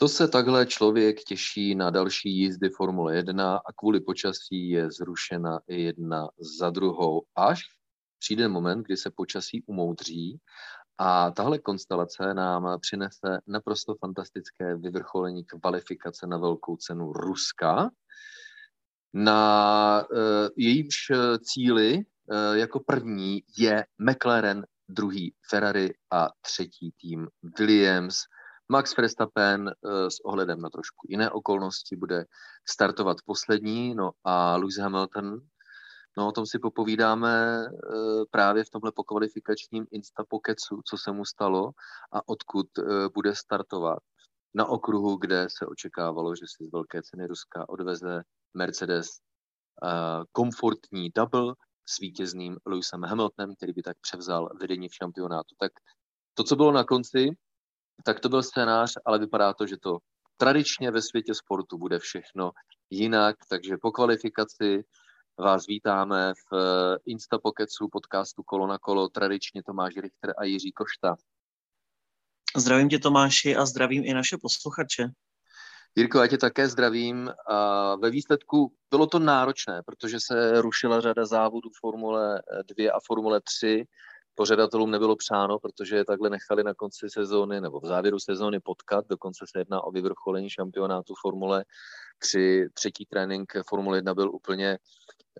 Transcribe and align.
To 0.00 0.08
se 0.08 0.28
takhle 0.28 0.66
člověk 0.66 1.24
těší 1.24 1.74
na 1.74 1.90
další 1.90 2.36
jízdy 2.36 2.70
Formule 2.70 3.16
1 3.16 3.56
a 3.56 3.72
kvůli 3.76 4.00
počasí 4.00 4.70
je 4.70 4.90
zrušena 4.90 5.60
jedna 5.68 6.28
za 6.58 6.70
druhou, 6.70 7.22
až 7.36 7.62
přijde 8.18 8.48
moment, 8.48 8.82
kdy 8.82 8.96
se 8.96 9.10
počasí 9.10 9.62
umoudří 9.66 10.40
a 10.98 11.30
tahle 11.30 11.58
konstelace 11.58 12.34
nám 12.34 12.80
přinese 12.80 13.40
naprosto 13.46 13.94
fantastické 13.94 14.76
vyvrcholení 14.76 15.44
kvalifikace 15.44 16.26
na 16.26 16.38
velkou 16.38 16.76
cenu 16.76 17.12
Ruska. 17.12 17.90
Na 19.14 20.04
uh, 20.10 20.18
jejímž 20.56 20.96
cíli 21.42 21.96
uh, 21.96 22.56
jako 22.56 22.80
první 22.80 23.42
je 23.58 23.86
McLaren, 23.98 24.66
druhý 24.88 25.34
Ferrari 25.50 25.94
a 26.10 26.28
třetí 26.40 26.92
tým 27.00 27.28
Williams. 27.58 28.16
Max 28.70 28.96
Verstappen 28.96 29.66
uh, 29.66 30.08
s 30.08 30.24
ohledem 30.24 30.60
na 30.60 30.70
trošku 30.70 31.06
jiné 31.10 31.30
okolnosti 31.30 31.96
bude 31.96 32.24
startovat 32.68 33.16
poslední, 33.26 33.94
no 33.94 34.10
a 34.24 34.56
Lewis 34.56 34.78
Hamilton 34.78 35.40
No, 36.18 36.28
o 36.28 36.32
tom 36.32 36.46
si 36.46 36.58
popovídáme 36.58 37.64
e, 37.64 37.68
právě 38.30 38.64
v 38.64 38.70
tomhle 38.70 38.92
pokvalifikačním 38.92 39.86
Instapokecu, 39.90 40.82
co 40.84 40.98
se 40.98 41.12
mu 41.12 41.24
stalo 41.24 41.70
a 42.12 42.28
odkud 42.28 42.78
e, 42.78 42.82
bude 43.14 43.34
startovat. 43.34 43.98
Na 44.54 44.66
okruhu, 44.66 45.16
kde 45.16 45.46
se 45.58 45.66
očekávalo, 45.66 46.36
že 46.36 46.46
si 46.46 46.66
z 46.68 46.72
velké 46.72 47.02
ceny 47.02 47.26
Ruska 47.26 47.68
odveze 47.68 48.22
Mercedes 48.54 49.08
komfortní 50.32 51.10
double 51.14 51.54
s 51.88 51.98
vítězným 51.98 52.56
Lewisem 52.66 53.02
Hamiltonem, 53.02 53.56
který 53.56 53.72
by 53.72 53.82
tak 53.82 53.96
převzal 54.00 54.48
vedení 54.60 54.88
v 54.88 54.94
šampionátu. 54.94 55.54
Tak 55.58 55.72
to, 56.34 56.44
co 56.44 56.56
bylo 56.56 56.72
na 56.72 56.84
konci, 56.84 57.30
tak 58.04 58.20
to 58.20 58.28
byl 58.28 58.42
scénář, 58.42 58.92
ale 59.04 59.18
vypadá 59.18 59.54
to, 59.54 59.66
že 59.66 59.76
to 59.76 59.98
tradičně 60.36 60.90
ve 60.90 61.02
světě 61.02 61.34
sportu 61.34 61.78
bude 61.78 61.98
všechno 61.98 62.50
jinak, 62.90 63.36
takže 63.48 63.76
po 63.82 63.92
kvalifikaci 63.92 64.84
vás 65.38 65.66
vítáme 65.66 66.32
v 66.34 66.56
eh, 66.56 66.98
Instapokecu 67.06 67.88
podcastu 67.92 68.42
Kolo 68.42 68.66
na 68.66 68.78
kolo, 68.78 69.08
tradičně 69.08 69.62
Tomáš 69.62 69.94
Richter 69.96 70.34
a 70.38 70.44
Jiří 70.44 70.72
Košta. 70.72 71.16
Zdravím 72.56 72.88
tě 72.88 72.98
Tomáši 72.98 73.56
a 73.56 73.66
zdravím 73.66 74.02
i 74.04 74.14
naše 74.14 74.36
posluchače. 74.42 75.08
Jirko, 75.96 76.18
já 76.18 76.26
tě 76.26 76.38
také 76.38 76.68
zdravím. 76.68 77.30
A 77.46 77.94
ve 77.96 78.10
výsledku 78.10 78.72
bylo 78.90 79.06
to 79.06 79.18
náročné, 79.18 79.82
protože 79.86 80.16
se 80.20 80.60
rušila 80.60 81.00
řada 81.00 81.26
závodů 81.26 81.70
Formule 81.80 82.42
2 82.78 82.92
a 82.92 82.98
Formule 83.06 83.40
3. 83.40 83.84
Pořadatelům 84.34 84.90
nebylo 84.90 85.16
přáno, 85.16 85.58
protože 85.58 85.96
je 85.96 86.04
takhle 86.04 86.30
nechali 86.30 86.64
na 86.64 86.74
konci 86.74 87.10
sezóny 87.10 87.60
nebo 87.60 87.80
v 87.80 87.86
závěru 87.86 88.18
sezóny 88.18 88.60
potkat. 88.60 89.04
Dokonce 89.08 89.44
se 89.50 89.58
jedná 89.58 89.84
o 89.84 89.90
vyvrcholení 89.90 90.50
šampionátu 90.50 91.14
Formule 91.22 91.64
3. 92.18 92.66
Třetí 92.74 93.06
trénink 93.06 93.52
Formule 93.68 93.98
1 93.98 94.14
byl 94.14 94.30
úplně 94.34 94.78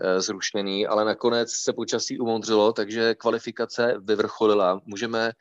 Eh, 0.02 0.20
zrušený, 0.20 0.86
ale 0.86 1.04
nakonec 1.04 1.52
se 1.52 1.72
počasí 1.72 2.18
umoudřilo, 2.18 2.72
takže 2.72 3.14
kvalifikace 3.14 3.94
vyvrcholila. 4.02 4.80
Můžeme 4.84 5.32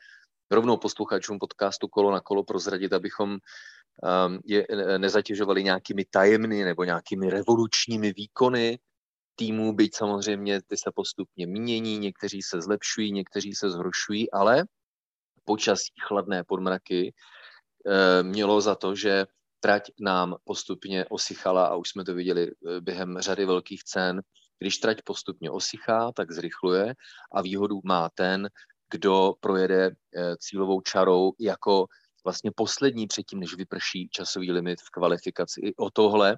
rovnou 0.50 0.76
posluchačům 0.76 1.38
podcastu 1.38 1.88
Kolo 1.88 2.10
na 2.10 2.20
kolo 2.20 2.44
prozradit, 2.44 2.92
abychom 2.92 3.30
um, 3.30 4.38
je 4.44 4.66
nezatěžovali 4.98 5.64
nějakými 5.64 6.04
tajemny 6.04 6.64
nebo 6.64 6.84
nějakými 6.84 7.30
revolučními 7.30 8.12
výkony 8.12 8.78
týmů, 9.40 9.72
byť 9.72 9.96
samozřejmě 9.96 10.62
ty 10.62 10.76
se 10.76 10.90
postupně 10.94 11.46
mění, 11.46 11.98
někteří 11.98 12.42
se 12.42 12.60
zlepšují, 12.60 13.12
někteří 13.12 13.54
se 13.54 13.70
zhoršují, 13.70 14.30
ale 14.30 14.64
počasí 15.44 15.92
chladné 16.00 16.44
podmraky 16.44 17.08
e, 17.08 18.22
mělo 18.22 18.60
za 18.60 18.74
to, 18.74 18.94
že 18.94 19.26
trať 19.60 19.90
nám 20.00 20.36
postupně 20.44 21.04
osychala 21.08 21.66
a 21.66 21.76
už 21.76 21.88
jsme 21.88 22.04
to 22.04 22.14
viděli 22.14 22.50
eh, 22.50 22.80
během 22.80 23.18
řady 23.20 23.44
velkých 23.44 23.84
cen. 23.84 24.20
Když 24.58 24.78
trať 24.78 25.02
postupně 25.04 25.50
osychá, 25.50 26.12
tak 26.12 26.32
zrychluje 26.32 26.94
a 27.32 27.42
výhodu 27.42 27.80
má 27.84 28.08
ten, 28.14 28.48
kdo 28.90 29.34
projede 29.40 29.90
eh, 29.90 30.36
cílovou 30.36 30.80
čarou 30.80 31.32
jako 31.40 31.86
vlastně 32.24 32.50
poslední 32.56 33.06
předtím, 33.06 33.40
než 33.40 33.54
vyprší 33.54 34.08
časový 34.08 34.52
limit 34.52 34.80
v 34.80 34.90
kvalifikaci. 34.90 35.60
I 35.60 35.74
o 35.76 35.90
tohle 35.90 36.36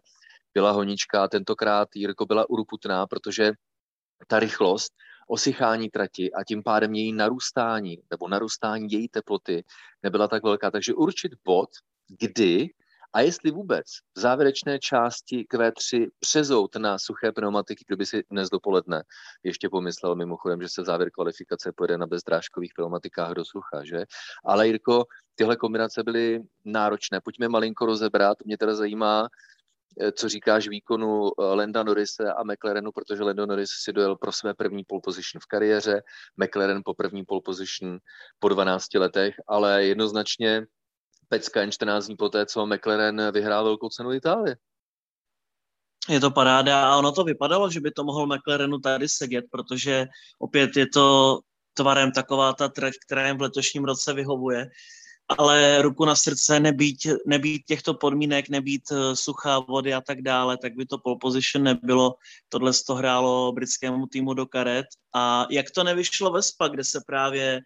byla 0.55 0.71
honička 0.71 1.25
a 1.25 1.29
tentokrát 1.29 1.89
Jirko 1.95 2.27
byla 2.27 2.51
uruputná, 2.51 3.07
protože 3.07 3.53
ta 4.27 4.39
rychlost 4.39 4.93
osychání 5.29 5.91
trati 5.91 6.33
a 6.33 6.45
tím 6.45 6.63
pádem 6.63 6.95
její 6.95 7.13
narůstání 7.13 7.99
nebo 8.11 8.29
narůstání 8.29 8.93
její 8.93 9.09
teploty 9.09 9.65
nebyla 10.03 10.29
tak 10.29 10.43
velká. 10.43 10.71
Takže 10.71 10.95
určit 10.95 11.33
bod, 11.45 11.69
kdy 12.21 12.71
a 13.15 13.21
jestli 13.21 13.51
vůbec 13.51 13.87
v 14.17 14.21
závěrečné 14.21 14.79
části 14.79 15.47
Q3 15.53 16.09
přezout 16.21 16.77
na 16.77 16.99
suché 16.99 17.33
pneumatiky, 17.33 17.85
kdyby 17.87 18.07
si 18.07 18.25
dnes 18.31 18.51
dopoledne 18.51 19.03
ještě 19.43 19.69
pomyslel 19.69 20.15
mimochodem, 20.15 20.63
že 20.63 20.69
se 20.69 20.83
v 20.83 20.85
závěr 20.85 21.11
kvalifikace 21.11 21.73
pojede 21.73 21.99
na 21.99 22.07
bezdrážkových 22.07 22.73
pneumatikách 22.77 23.33
do 23.33 23.45
sucha, 23.45 23.85
že? 23.85 24.05
Ale 24.45 24.67
Jirko, 24.67 25.05
tyhle 25.35 25.57
kombinace 25.57 26.03
byly 26.03 26.43
náročné. 26.65 27.21
Pojďme 27.21 27.49
malinko 27.49 27.87
rozebrat. 27.87 28.39
Mě 28.45 28.59
teda 28.59 28.75
zajímá, 28.75 29.29
co 30.13 30.29
říkáš 30.29 30.69
výkonu 30.69 31.27
eh, 31.29 31.45
Lenda 31.45 31.83
Norrise 31.83 32.33
a 32.33 32.43
McLarenu, 32.43 32.93
protože 32.93 33.23
Lando 33.23 33.47
Norris 33.47 33.71
si 33.71 33.93
dojel 33.93 34.17
pro 34.17 34.33
své 34.33 34.55
první 34.55 34.85
pole 34.85 35.01
position 35.05 35.41
v 35.41 35.47
kariéře, 35.47 36.03
McLaren 36.37 36.83
po 36.85 36.95
první 36.95 37.25
pole 37.25 37.41
position 37.45 37.99
po 38.39 38.49
12 38.49 38.95
letech, 38.95 39.35
ale 39.49 39.85
jednoznačně 39.85 40.67
pecka 41.29 41.61
jen 41.61 41.73
14 41.73 42.07
dní 42.07 42.17
poté, 42.17 42.47
co 42.47 42.67
McLaren 42.67 43.33
vyhrál 43.33 43.65
velkou 43.65 43.89
cenu 43.89 44.13
Itálie. 44.13 44.57
Je 46.09 46.21
to 46.21 46.31
paráda 46.31 46.93
a 46.93 46.97
ono 46.97 47.13
to 47.13 47.25
vypadalo, 47.25 47.71
že 47.71 47.81
by 47.81 47.91
to 47.91 48.05
mohl 48.05 48.27
McLarenu 48.27 48.79
tady 48.79 49.09
sedět, 49.09 49.45
protože 49.51 50.07
opět 50.39 50.77
je 50.77 50.87
to 50.87 51.39
tvarem 51.75 52.13
taková 52.13 52.53
ta 52.53 52.69
trať, 52.69 52.93
která 53.07 53.27
jim 53.27 53.39
v 53.39 53.43
letošním 53.43 53.85
roce 53.85 54.13
vyhovuje. 54.13 54.67
Ale 55.39 55.83
ruku 55.83 56.05
na 56.05 56.17
srdce, 56.17 56.61
nebýt, 56.61 56.99
nebýt 57.27 57.63
těchto 57.67 57.95
podmínek, 57.95 58.49
nebýt 58.49 58.83
eh, 58.93 59.17
suchá 59.17 59.59
vody 59.59 59.95
a 59.95 60.01
tak 60.01 60.23
dále, 60.23 60.57
tak 60.57 60.75
by 60.77 60.87
to 60.87 60.99
pole 60.99 61.17
position 61.21 61.65
nebylo. 61.65 62.15
Tohle 62.49 62.73
to 62.87 62.95
hrálo 62.95 63.53
britskému 63.53 64.07
týmu 64.07 64.35
do 64.35 64.47
karet. 64.47 64.87
A 65.15 65.47
jak 65.51 65.71
to 65.71 65.85
nevyšlo 65.85 66.31
ve 66.31 66.43
SPA, 66.43 66.69
kde 66.69 66.85
se 66.85 67.01
právě 67.07 67.61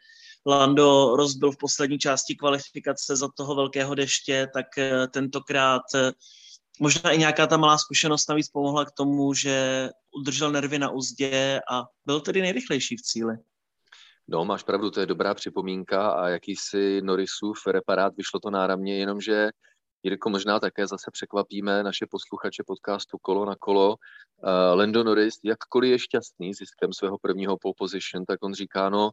Lando 0.46 1.16
rozbil 1.16 1.52
v 1.52 1.56
poslední 1.56 1.98
části 1.98 2.34
kvalifikace 2.34 3.16
za 3.16 3.28
toho 3.36 3.54
velkého 3.54 3.94
deště, 3.94 4.48
tak 4.54 4.78
eh, 4.78 5.06
tentokrát 5.06 5.82
eh, 5.94 6.12
možná 6.80 7.10
i 7.10 7.18
nějaká 7.18 7.46
ta 7.46 7.56
malá 7.56 7.78
zkušenost 7.78 8.28
navíc 8.28 8.48
pomohla 8.48 8.84
k 8.84 8.92
tomu, 8.92 9.34
že 9.34 9.88
udržel 10.20 10.52
nervy 10.52 10.78
na 10.78 10.90
úzdě 10.90 11.60
a 11.70 11.84
byl 12.06 12.20
tedy 12.20 12.40
nejrychlejší 12.42 12.96
v 12.96 13.02
cíli. 13.02 13.36
No, 14.28 14.44
máš 14.44 14.62
pravdu, 14.62 14.90
to 14.90 15.00
je 15.00 15.06
dobrá 15.06 15.34
připomínka 15.34 16.10
a 16.10 16.28
jakýsi 16.28 17.00
Norrisův 17.02 17.66
reparát, 17.66 18.16
vyšlo 18.16 18.40
to 18.40 18.50
náramně, 18.50 18.98
jenomže 18.98 19.50
Jirko, 20.02 20.30
možná 20.30 20.60
také 20.60 20.86
zase 20.86 21.10
překvapíme 21.12 21.82
naše 21.82 22.06
posluchače 22.10 22.62
podcastu 22.66 23.18
Kolo 23.18 23.44
na 23.44 23.54
kolo. 23.56 23.88
Uh, 23.90 23.98
Lando 24.78 25.04
Norris, 25.04 25.34
jakkoliv 25.44 25.90
je 25.90 25.98
šťastný 25.98 26.54
ziskem 26.54 26.92
svého 26.92 27.18
prvního 27.18 27.58
pole 27.58 27.74
position, 27.78 28.24
tak 28.24 28.44
on 28.44 28.54
říká, 28.54 28.90
no, 28.90 29.10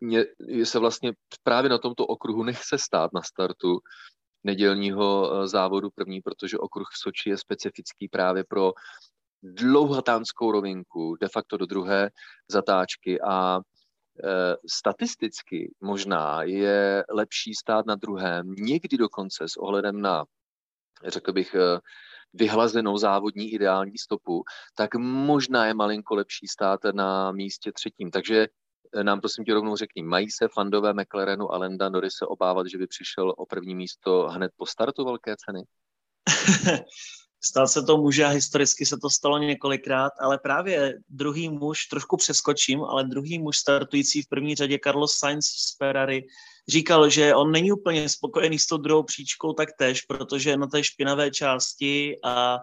mě 0.00 0.24
se 0.64 0.78
vlastně 0.78 1.12
právě 1.42 1.70
na 1.70 1.78
tomto 1.78 2.06
okruhu 2.06 2.42
nechce 2.42 2.78
stát 2.78 3.10
na 3.14 3.22
startu 3.22 3.78
nedělního 4.44 5.32
eh, 5.32 5.48
závodu 5.48 5.90
první, 5.94 6.20
protože 6.20 6.58
okruh 6.58 6.88
v 6.92 6.98
Soči 6.98 7.30
je 7.30 7.36
specifický 7.36 8.08
právě 8.08 8.44
pro 8.44 8.72
dlouhatánskou 9.42 10.52
rovinku, 10.52 11.16
de 11.20 11.28
facto 11.28 11.56
do 11.56 11.66
druhé 11.66 12.10
zatáčky 12.50 13.20
a 13.20 13.60
statisticky 14.66 15.74
možná 15.80 16.42
je 16.42 17.04
lepší 17.10 17.54
stát 17.54 17.86
na 17.86 17.94
druhém, 17.94 18.52
někdy 18.52 18.96
dokonce 18.96 19.48
s 19.48 19.56
ohledem 19.56 20.00
na, 20.00 20.24
řekl 21.06 21.32
bych, 21.32 21.54
e, 21.54 21.78
vyhlazenou 22.32 22.96
závodní 22.96 23.52
ideální 23.52 23.98
stopu, 23.98 24.42
tak 24.74 24.94
možná 24.94 25.66
je 25.66 25.74
malinko 25.74 26.14
lepší 26.14 26.46
stát 26.46 26.80
na 26.92 27.32
místě 27.32 27.72
třetím. 27.72 28.10
Takže 28.10 28.46
nám 29.02 29.20
prosím 29.20 29.44
tě 29.44 29.54
rovnou 29.54 29.76
řekni, 29.76 30.02
mají 30.02 30.30
se 30.30 30.48
fandové 30.54 30.92
McLarenu 30.92 31.52
a 31.52 31.58
Lenda 31.58 31.88
Norris 31.88 32.12
se 32.14 32.26
obávat, 32.26 32.66
že 32.66 32.78
by 32.78 32.86
přišel 32.86 33.34
o 33.36 33.46
první 33.46 33.74
místo 33.74 34.28
hned 34.28 34.52
po 34.56 34.66
startu 34.66 35.04
velké 35.04 35.34
ceny? 35.36 35.64
Stát 37.42 37.66
se 37.66 37.82
to 37.82 37.96
může 37.96 38.24
a 38.24 38.28
historicky 38.28 38.86
se 38.86 38.96
to 38.96 39.10
stalo 39.10 39.38
několikrát, 39.38 40.12
ale 40.20 40.38
právě 40.38 40.98
druhý 41.08 41.48
muž, 41.48 41.86
trošku 41.86 42.16
přeskočím, 42.16 42.82
ale 42.82 43.04
druhý 43.04 43.38
muž 43.38 43.58
startující 43.58 44.22
v 44.22 44.28
první 44.28 44.54
řadě 44.54 44.78
Carlos 44.84 45.18
Sainz 45.18 45.46
z 45.46 45.76
Ferrari 45.76 46.26
říkal, 46.68 47.10
že 47.10 47.34
on 47.34 47.50
není 47.50 47.72
úplně 47.72 48.08
spokojený 48.08 48.58
s 48.58 48.66
tou 48.66 48.76
druhou 48.76 49.02
příčkou 49.02 49.52
tak 49.52 49.68
tež, 49.78 50.02
protože 50.02 50.56
na 50.56 50.66
té 50.66 50.84
špinavé 50.84 51.30
části 51.30 52.16
a 52.24 52.58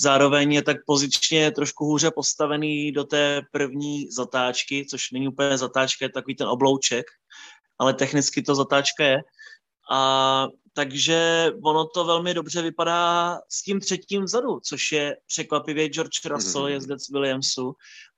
Zároveň 0.00 0.52
je 0.52 0.62
tak 0.62 0.76
pozičně 0.86 1.50
trošku 1.50 1.84
hůře 1.84 2.10
postavený 2.10 2.92
do 2.92 3.04
té 3.04 3.42
první 3.52 4.10
zatáčky, 4.10 4.86
což 4.90 5.10
není 5.10 5.28
úplně 5.28 5.58
zatáčka, 5.58 6.04
je 6.04 6.08
takový 6.08 6.36
ten 6.36 6.48
oblouček, 6.48 7.06
ale 7.78 7.94
technicky 7.94 8.42
to 8.42 8.54
zatáčka 8.54 9.04
je. 9.04 9.18
A 9.90 10.46
takže 10.72 11.50
ono 11.64 11.86
to 11.86 12.04
velmi 12.04 12.34
dobře 12.34 12.62
vypadá 12.62 13.38
s 13.48 13.62
tím 13.62 13.80
třetím 13.80 14.22
vzadu, 14.22 14.60
což 14.60 14.92
je 14.92 15.16
překvapivě 15.26 15.88
George 15.88 16.24
Russell, 16.24 16.64
mm-hmm. 16.64 16.72
jezdec 16.72 17.10
Williamsu. 17.10 17.72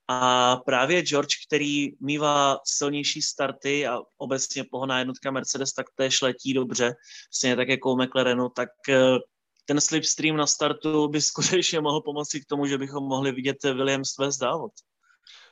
A 0.07 0.55
právě 0.55 1.01
George, 1.01 1.35
který 1.47 1.89
mývá 2.01 2.59
silnější 2.65 3.21
starty 3.21 3.87
a 3.87 3.99
obecně 4.17 4.63
pohoná 4.71 4.99
jednotka 4.99 5.31
Mercedes, 5.31 5.73
tak 5.73 5.85
též 5.95 6.21
letí 6.21 6.53
dobře, 6.53 6.93
stejně 7.33 7.55
tak 7.55 7.67
jako 7.67 7.93
u 7.93 7.97
McLarenu, 7.97 8.49
tak 8.49 8.69
eh, 8.89 9.17
ten 9.65 9.81
slipstream 9.81 10.37
na 10.37 10.47
startu 10.47 11.07
by 11.07 11.21
skutečně 11.21 11.79
mohl 11.79 12.01
pomoci 12.01 12.41
k 12.41 12.45
tomu, 12.45 12.65
že 12.65 12.77
bychom 12.77 13.03
mohli 13.03 13.31
vidět 13.31 13.63
Williams 13.63 14.17
vést 14.17 14.37
závod. 14.37 14.71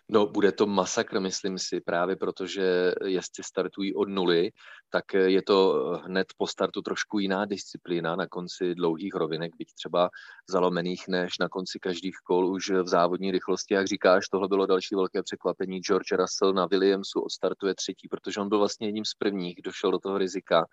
No, 0.09 0.27
bude 0.27 0.51
to 0.51 0.67
masakr, 0.67 1.19
myslím 1.19 1.59
si, 1.59 1.81
právě 1.81 2.15
protože 2.15 2.93
jezdci 3.05 3.43
startují 3.43 3.95
od 3.95 4.09
nuly, 4.09 4.51
tak 4.89 5.13
je 5.13 5.41
to 5.41 5.73
hned 6.05 6.27
po 6.37 6.47
startu 6.47 6.81
trošku 6.81 7.19
jiná 7.19 7.45
disciplína 7.45 8.15
na 8.15 8.27
konci 8.27 8.75
dlouhých 8.75 9.15
rovinek, 9.15 9.51
byť 9.57 9.67
třeba 9.73 10.09
zalomených 10.49 11.07
než 11.07 11.37
na 11.39 11.49
konci 11.49 11.79
každých 11.79 12.15
kol 12.23 12.47
už 12.47 12.69
v 12.69 12.87
závodní 12.87 13.31
rychlosti. 13.31 13.73
Jak 13.73 13.87
říkáš, 13.87 14.29
tohle 14.29 14.47
bylo 14.47 14.65
další 14.65 14.95
velké 14.95 15.23
překvapení. 15.23 15.79
George 15.79 16.11
Russell 16.11 16.53
na 16.53 16.65
Williamsu 16.65 17.21
odstartuje 17.21 17.75
třetí, 17.75 18.07
protože 18.07 18.41
on 18.41 18.49
byl 18.49 18.59
vlastně 18.59 18.87
jedním 18.87 19.05
z 19.05 19.13
prvních, 19.13 19.61
došel 19.63 19.91
do 19.91 19.99
toho 19.99 20.17
rizika 20.17 20.65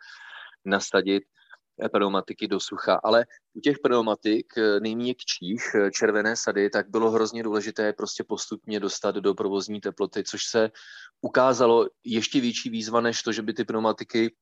nasadit 0.65 1.23
pneumatiky 1.89 2.49
do 2.49 2.61
sucha, 2.61 3.01
ale 3.05 3.27
u 3.55 3.61
těch 3.61 3.79
pneumatik 3.79 4.47
eh, 4.59 4.81
nejměkčích 4.81 5.75
eh, 5.75 5.91
červené 5.91 6.37
sady, 6.37 6.71
tak 6.71 6.91
bylo 6.91 7.11
hrozně 7.11 7.43
důležité 7.43 7.93
prostě 7.93 8.25
postupně 8.25 8.81
dostat 8.81 9.15
do 9.15 9.35
provozní 9.35 9.81
teploty, 9.81 10.25
což 10.25 10.45
se 10.45 10.71
ukázalo 11.21 11.89
ještě 12.05 12.41
větší 12.41 12.71
výzva 12.71 13.01
než 13.01 13.23
to, 13.23 13.33
že 13.33 13.43
by 13.43 13.53
ty 13.53 13.65
pneumatiky 13.65 14.35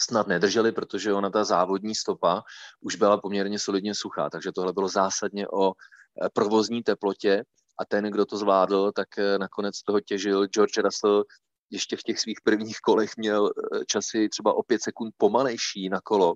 snad 0.00 0.26
nedržely, 0.26 0.72
protože 0.72 1.12
ona 1.12 1.30
ta 1.30 1.44
závodní 1.44 1.94
stopa 1.94 2.42
už 2.80 2.96
byla 2.96 3.20
poměrně 3.20 3.58
solidně 3.58 3.94
suchá, 3.94 4.30
takže 4.30 4.52
tohle 4.52 4.72
bylo 4.72 4.88
zásadně 4.88 5.48
o 5.48 5.72
eh, 5.72 6.28
provozní 6.32 6.82
teplotě. 6.82 7.44
A 7.80 7.84
ten, 7.84 8.04
kdo 8.04 8.26
to 8.26 8.36
zvládl, 8.36 8.92
tak 8.92 9.08
nakonec 9.38 9.82
toho 9.82 10.00
těžil 10.00 10.46
George 10.46 10.78
Russell 10.78 11.24
ještě 11.70 11.96
v 11.96 12.02
těch 12.02 12.18
svých 12.18 12.40
prvních 12.44 12.78
kolech 12.78 13.16
měl 13.16 13.50
eh, 13.50 13.84
časy 13.86 14.28
třeba 14.28 14.52
o 14.52 14.62
pět 14.62 14.82
sekund 14.82 15.14
pomalejší 15.16 15.88
na 15.88 16.00
kolo, 16.00 16.34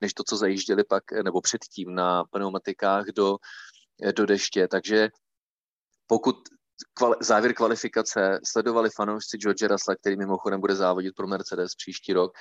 než 0.00 0.14
to, 0.14 0.22
co 0.28 0.36
zajížděli 0.36 0.84
pak, 0.84 1.12
eh, 1.12 1.22
nebo 1.22 1.40
předtím 1.40 1.94
na 1.94 2.24
pneumatikách 2.24 3.06
do, 3.06 3.36
eh, 4.02 4.12
do 4.12 4.26
deště. 4.26 4.68
Takže 4.68 5.08
pokud 6.06 6.36
kvali- 6.98 7.16
závěr 7.20 7.54
kvalifikace 7.54 8.40
sledovali 8.44 8.90
fanoušci 8.90 9.38
George 9.38 9.62
Russella, 9.62 9.96
který 9.96 10.16
mimochodem 10.16 10.60
bude 10.60 10.74
závodit 10.74 11.14
pro 11.14 11.26
Mercedes 11.26 11.74
příští 11.74 12.12
rok, 12.12 12.32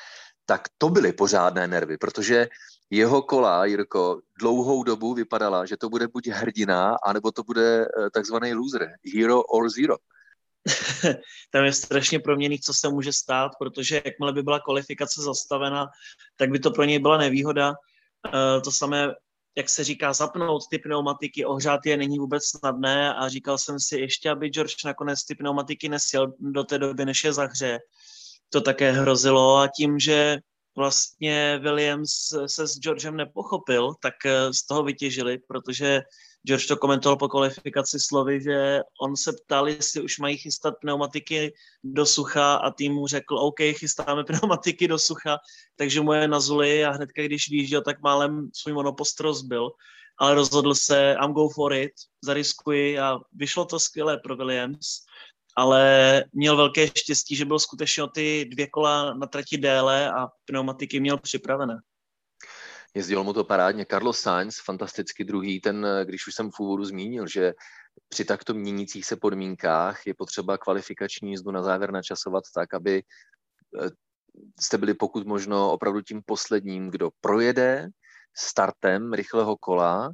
tak 0.46 0.62
to 0.78 0.90
byly 0.90 1.14
pořádné 1.14 1.68
nervy, 1.68 1.98
protože 1.98 2.48
jeho 2.90 3.22
kola, 3.22 3.66
Jirko, 3.66 4.22
dlouhou 4.40 4.84
dobu 4.84 5.14
vypadala, 5.14 5.66
že 5.66 5.78
to 5.78 5.90
bude 5.90 6.08
buď 6.08 6.28
hrdina, 6.28 6.96
anebo 7.06 7.32
to 7.32 7.44
bude 7.44 7.86
takzvaný 8.14 8.54
loser, 8.54 8.90
hero 9.16 9.44
or 9.44 9.70
zero. 9.70 9.96
tam 11.52 11.66
je 11.66 11.74
strašně 11.74 12.20
proměných, 12.20 12.62
co 12.62 12.74
se 12.74 12.90
může 12.90 13.14
stát, 13.14 13.52
protože 13.60 14.02
jakmile 14.06 14.34
by 14.34 14.44
byla 14.44 14.60
kvalifikace 14.60 15.22
zastavena, 15.22 15.88
tak 16.36 16.50
by 16.50 16.60
to 16.60 16.72
pro 16.72 16.84
něj 16.84 17.00
byla 17.00 17.18
nevýhoda. 17.18 17.74
Eh, 18.28 18.62
to 18.62 18.72
samé, 18.72 19.14
jak 19.58 19.70
se 19.70 19.84
říká, 19.84 20.14
zapnout 20.14 20.62
ty 20.72 20.80
pneumatiky, 20.80 21.46
ohřát 21.46 21.86
je 21.86 21.98
není 21.98 22.20
vůbec 22.20 22.44
snadné 22.46 23.14
a 23.14 23.30
říkal 23.30 23.58
jsem 23.58 23.80
si 23.80 24.00
ještě, 24.00 24.30
aby 24.30 24.50
George 24.50 24.84
nakonec 24.86 25.24
ty 25.24 25.36
pneumatiky 25.36 25.90
nesjel 25.90 26.34
do 26.40 26.64
té 26.64 26.78
doby, 26.78 27.06
než 27.06 27.24
je 27.24 27.34
zahře. 27.34 27.80
To 28.50 28.62
také 28.62 28.92
hrozilo 28.92 29.58
a 29.58 29.68
tím, 29.68 30.00
že 30.00 30.38
vlastně 30.76 31.60
Williams 31.62 32.12
se 32.46 32.68
s 32.68 32.80
Georgem 32.80 33.18
nepochopil, 33.18 33.94
tak 34.02 34.14
eh, 34.26 34.54
z 34.54 34.66
toho 34.66 34.84
vytěžili, 34.84 35.38
protože 35.48 36.02
George 36.48 36.68
to 36.68 36.78
komentoval 36.78 37.18
po 37.18 37.28
kvalifikaci 37.28 38.00
slovy, 38.00 38.42
že 38.42 38.80
on 39.02 39.18
se 39.18 39.34
ptal, 39.34 39.68
jestli 39.68 40.02
už 40.02 40.20
mají 40.20 40.38
chystat 40.38 40.74
pneumatiky 40.82 41.54
do 41.84 42.06
sucha 42.06 42.56
a 42.56 42.72
tým 42.72 42.94
mu 42.94 43.08
řekl, 43.08 43.38
OK, 43.38 43.60
chystáme 43.72 44.24
pneumatiky 44.28 44.88
do 44.88 45.00
sucha, 45.00 45.38
takže 45.76 46.02
mu 46.02 46.14
je 46.14 46.28
na 46.28 46.40
zuli 46.40 46.86
a 46.86 46.92
hnedka, 46.92 47.22
když 47.22 47.50
výjížděl, 47.50 47.82
tak 47.82 48.02
málem 48.02 48.50
svůj 48.54 48.74
monopost 48.74 49.20
rozbil, 49.20 49.72
ale 50.18 50.36
rozhodl 50.36 50.76
se, 50.76 51.16
I'm 51.24 51.34
go 51.34 51.50
for 51.50 51.74
it, 51.74 51.92
zariskuji. 52.24 53.00
A 53.00 53.20
vyšlo 53.34 53.66
to 53.66 53.80
skvěle 53.80 54.18
pro 54.18 54.36
Williams, 54.36 55.06
ale 55.56 56.24
měl 56.34 56.58
velké 56.58 56.88
štěstí, 56.88 57.36
že 57.36 57.46
byl 57.46 57.60
skutečně 57.60 58.04
o 58.04 58.08
ty 58.08 58.46
dvě 58.52 58.68
kola 58.68 59.14
na 59.14 59.28
trati 59.28 59.58
déle 59.58 60.12
a 60.12 60.28
pneumatiky 60.46 61.00
měl 61.00 61.18
připravené. 61.18 61.80
Jezdilo 62.94 63.24
mu 63.24 63.34
to 63.34 63.44
parádně. 63.44 63.86
Carlos 63.86 64.20
Sainz, 64.20 64.56
fantasticky 64.66 65.24
druhý, 65.24 65.62
ten, 65.62 65.88
když 66.04 66.28
už 66.28 66.36
jsem 66.36 66.52
v 66.52 66.60
úvodu 66.60 66.86
zmínil, 66.86 67.28
že 67.28 67.54
při 68.10 68.26
takto 68.26 68.54
měnících 68.54 69.06
se 69.06 69.16
podmínkách 69.16 70.08
je 70.08 70.14
potřeba 70.14 70.58
kvalifikační 70.58 71.30
jízdu 71.30 71.52
na 71.52 71.64
závěr 71.64 71.92
načasovat 71.92 72.44
tak, 72.56 72.74
aby 72.74 73.04
eh, 73.82 73.90
jste 74.60 74.78
byli 74.78 74.94
pokud 74.94 75.28
možno 75.28 75.72
opravdu 75.72 76.02
tím 76.02 76.22
posledním, 76.26 76.92
kdo 76.92 77.10
projede 77.22 77.90
startem 78.38 79.14
rychlého 79.14 79.58
kola 79.58 80.12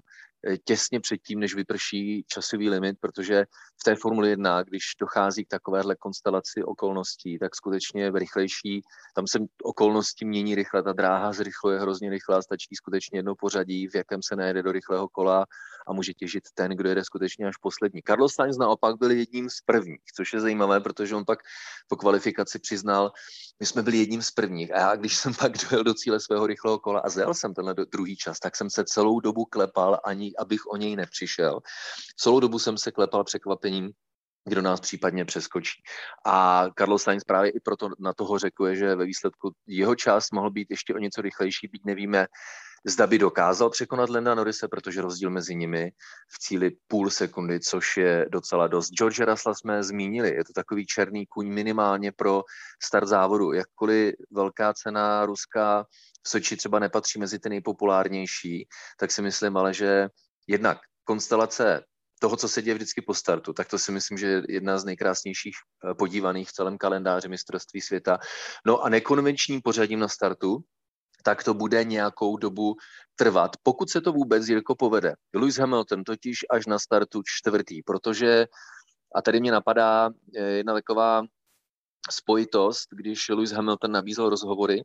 těsně 0.63 0.99
předtím, 0.99 1.39
než 1.39 1.55
vyprší 1.55 2.23
časový 2.27 2.69
limit, 2.69 2.97
protože 2.99 3.45
v 3.81 3.83
té 3.83 3.95
Formuli 3.95 4.29
1, 4.29 4.63
když 4.63 4.83
dochází 4.99 5.45
k 5.45 5.49
takovéhle 5.49 5.95
konstelaci 5.95 6.63
okolností, 6.63 7.39
tak 7.39 7.55
skutečně 7.55 8.03
je 8.03 8.11
rychlejší, 8.15 8.81
tam 9.15 9.27
se 9.27 9.39
okolnosti 9.63 10.25
mění 10.25 10.55
rychle, 10.55 10.83
ta 10.83 10.93
dráha 10.93 11.33
zrychluje 11.33 11.79
hrozně 11.79 12.09
rychle 12.09 12.43
stačí 12.43 12.75
skutečně 12.75 13.19
jedno 13.19 13.35
pořadí, 13.35 13.87
v 13.87 13.95
jakém 13.95 14.23
se 14.23 14.35
najede 14.35 14.63
do 14.63 14.71
rychlého 14.71 15.09
kola 15.09 15.45
a 15.87 15.93
může 15.93 16.13
těžit 16.13 16.43
ten, 16.53 16.71
kdo 16.71 16.89
jede 16.89 17.03
skutečně 17.03 17.47
až 17.47 17.57
poslední. 17.57 18.01
Carlos 18.07 18.33
Sainz 18.33 18.57
naopak 18.57 18.97
byl 18.97 19.11
jedním 19.11 19.49
z 19.49 19.61
prvních, 19.65 20.03
což 20.15 20.33
je 20.33 20.39
zajímavé, 20.39 20.79
protože 20.79 21.15
on 21.15 21.25
pak 21.25 21.39
po 21.87 21.95
kvalifikaci 21.95 22.59
přiznal, 22.59 23.11
my 23.59 23.65
jsme 23.65 23.83
byli 23.83 23.97
jedním 23.97 24.21
z 24.21 24.31
prvních 24.31 24.73
a 24.73 24.79
já, 24.79 24.95
když 24.95 25.15
jsem 25.15 25.33
pak 25.33 25.51
dojel 25.69 25.83
do 25.83 25.93
cíle 25.93 26.19
svého 26.19 26.47
rychlého 26.47 26.79
kola 26.79 26.99
a 26.99 27.09
zjel 27.09 27.33
jsem 27.33 27.53
tenhle 27.53 27.75
druhý 27.91 28.17
čas, 28.17 28.39
tak 28.39 28.55
jsem 28.55 28.69
se 28.69 28.85
celou 28.85 29.19
dobu 29.19 29.45
klepal, 29.45 29.99
ani 30.03 30.35
abych 30.35 30.65
o 30.65 30.77
něj 30.77 30.95
nepřišel. 30.95 31.59
Celou 32.17 32.39
dobu 32.39 32.59
jsem 32.59 32.77
se 32.77 32.91
klepal 32.91 33.23
překvapením, 33.23 33.91
kdo 34.45 34.61
nás 34.61 34.79
případně 34.79 35.25
přeskočí. 35.25 35.81
A 36.25 36.67
Carlos 36.77 37.03
Sainz 37.03 37.23
právě 37.23 37.51
i 37.51 37.59
proto 37.59 37.89
na 37.99 38.13
toho 38.13 38.39
řekuje, 38.39 38.75
že 38.75 38.95
ve 38.95 39.05
výsledku 39.05 39.51
jeho 39.67 39.95
čas 39.95 40.31
mohl 40.31 40.51
být 40.51 40.67
ještě 40.71 40.93
o 40.93 40.97
něco 40.97 41.21
rychlejší, 41.21 41.67
byť 41.67 41.81
nevíme, 41.85 42.27
Zda 42.85 43.07
by 43.07 43.17
dokázal 43.19 43.69
překonat 43.69 44.09
Lenda 44.09 44.35
Norise, 44.35 44.67
protože 44.67 45.01
rozdíl 45.01 45.29
mezi 45.29 45.55
nimi 45.55 45.91
v 46.29 46.39
cíli 46.39 46.71
půl 46.87 47.09
sekundy, 47.09 47.59
což 47.59 47.97
je 47.97 48.25
docela 48.29 48.67
dost. 48.67 48.89
George 48.89 49.19
Russell 49.19 49.55
jsme 49.55 49.83
zmínili, 49.83 50.35
je 50.35 50.43
to 50.43 50.53
takový 50.53 50.85
černý 50.85 51.25
kuň 51.27 51.47
minimálně 51.47 52.11
pro 52.11 52.43
start 52.83 53.07
závodu. 53.07 53.53
Jakkoliv 53.53 54.15
velká 54.31 54.73
cena 54.73 55.25
ruská 55.25 55.85
v 56.23 56.29
Soči 56.29 56.57
třeba 56.57 56.79
nepatří 56.79 57.19
mezi 57.19 57.39
ty 57.39 57.49
nejpopulárnější, 57.49 58.67
tak 58.99 59.11
si 59.11 59.21
myslím 59.21 59.57
ale, 59.57 59.73
že 59.73 60.07
jednak 60.47 60.77
konstelace 61.03 61.83
toho, 62.19 62.37
co 62.37 62.47
se 62.47 62.61
děje 62.61 62.75
vždycky 62.75 63.01
po 63.01 63.13
startu, 63.13 63.53
tak 63.53 63.67
to 63.67 63.79
si 63.79 63.91
myslím, 63.91 64.17
že 64.17 64.27
je 64.27 64.43
jedna 64.49 64.79
z 64.79 64.85
nejkrásnějších 64.85 65.55
eh, 65.55 65.93
podívaných 65.93 66.49
v 66.49 66.53
celém 66.53 66.77
kalendáři 66.77 67.29
mistrovství 67.29 67.81
světa. 67.81 68.17
No 68.65 68.81
a 68.81 68.89
nekonvenčním 68.89 69.61
pořadím 69.61 69.99
na 69.99 70.07
startu, 70.07 70.59
tak 71.27 71.43
to 71.43 71.53
bude 71.53 71.83
nějakou 71.83 72.37
dobu 72.37 72.75
trvat, 73.15 73.51
pokud 73.63 73.89
se 73.89 74.01
to 74.01 74.13
vůbec 74.13 74.47
Jirko 74.47 74.75
povede. 74.75 75.13
Lewis 75.35 75.57
Hamilton 75.57 76.03
totiž 76.03 76.45
až 76.49 76.65
na 76.65 76.79
startu 76.79 77.21
čtvrtý, 77.25 77.83
protože, 77.83 78.45
a 79.15 79.21
tady 79.21 79.39
mě 79.39 79.51
napadá 79.51 80.09
eh, 80.35 80.43
jedna 80.43 80.73
taková 80.73 81.23
spojitost, 82.11 82.87
když 82.91 83.29
Lewis 83.29 83.51
Hamilton 83.51 83.91
nabízel 83.91 84.29
rozhovory 84.29 84.83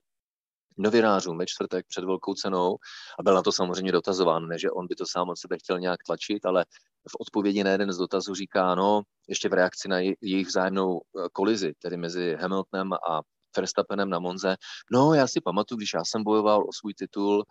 novinářům 0.79 1.39
ve 1.39 1.47
čtvrtek 1.47 1.87
před 1.89 2.05
velkou 2.05 2.35
cenou 2.35 2.77
a 3.19 3.23
byl 3.23 3.35
na 3.35 3.43
to 3.43 3.53
samozřejmě 3.53 3.93
dotazován, 3.93 4.49
ne, 4.49 4.59
že 4.59 4.71
on 4.71 4.87
by 4.87 4.95
to 4.95 5.07
sám 5.07 5.29
od 5.29 5.39
sebe 5.39 5.59
chtěl 5.59 5.81
nějak 5.81 6.01
tlačit, 6.07 6.47
ale 6.47 6.65
v 7.09 7.15
odpovědi 7.21 7.65
na 7.65 7.71
jeden 7.71 7.93
z 7.93 7.97
dotazů 7.97 8.35
říká, 8.35 8.75
no, 8.75 9.03
ještě 9.29 9.49
v 9.49 9.53
reakci 9.53 9.89
na 9.89 9.99
jejich 9.99 10.47
vzájemnou 10.47 11.01
eh, 11.01 11.29
kolizi, 11.33 11.73
tedy 11.83 11.97
mezi 11.97 12.37
Hamiltonem 12.41 12.93
a 12.93 13.21
Verstappenem 13.57 14.11
na 14.11 14.19
Monze. 14.19 14.57
No, 14.93 15.15
já 15.15 15.27
si 15.27 15.41
pamatuju, 15.41 15.79
když 15.79 15.95
já 15.95 16.05
jsem 16.05 16.25
bojoval 16.25 16.63
o 16.69 16.73
svůj 16.73 16.95
titul 16.95 17.45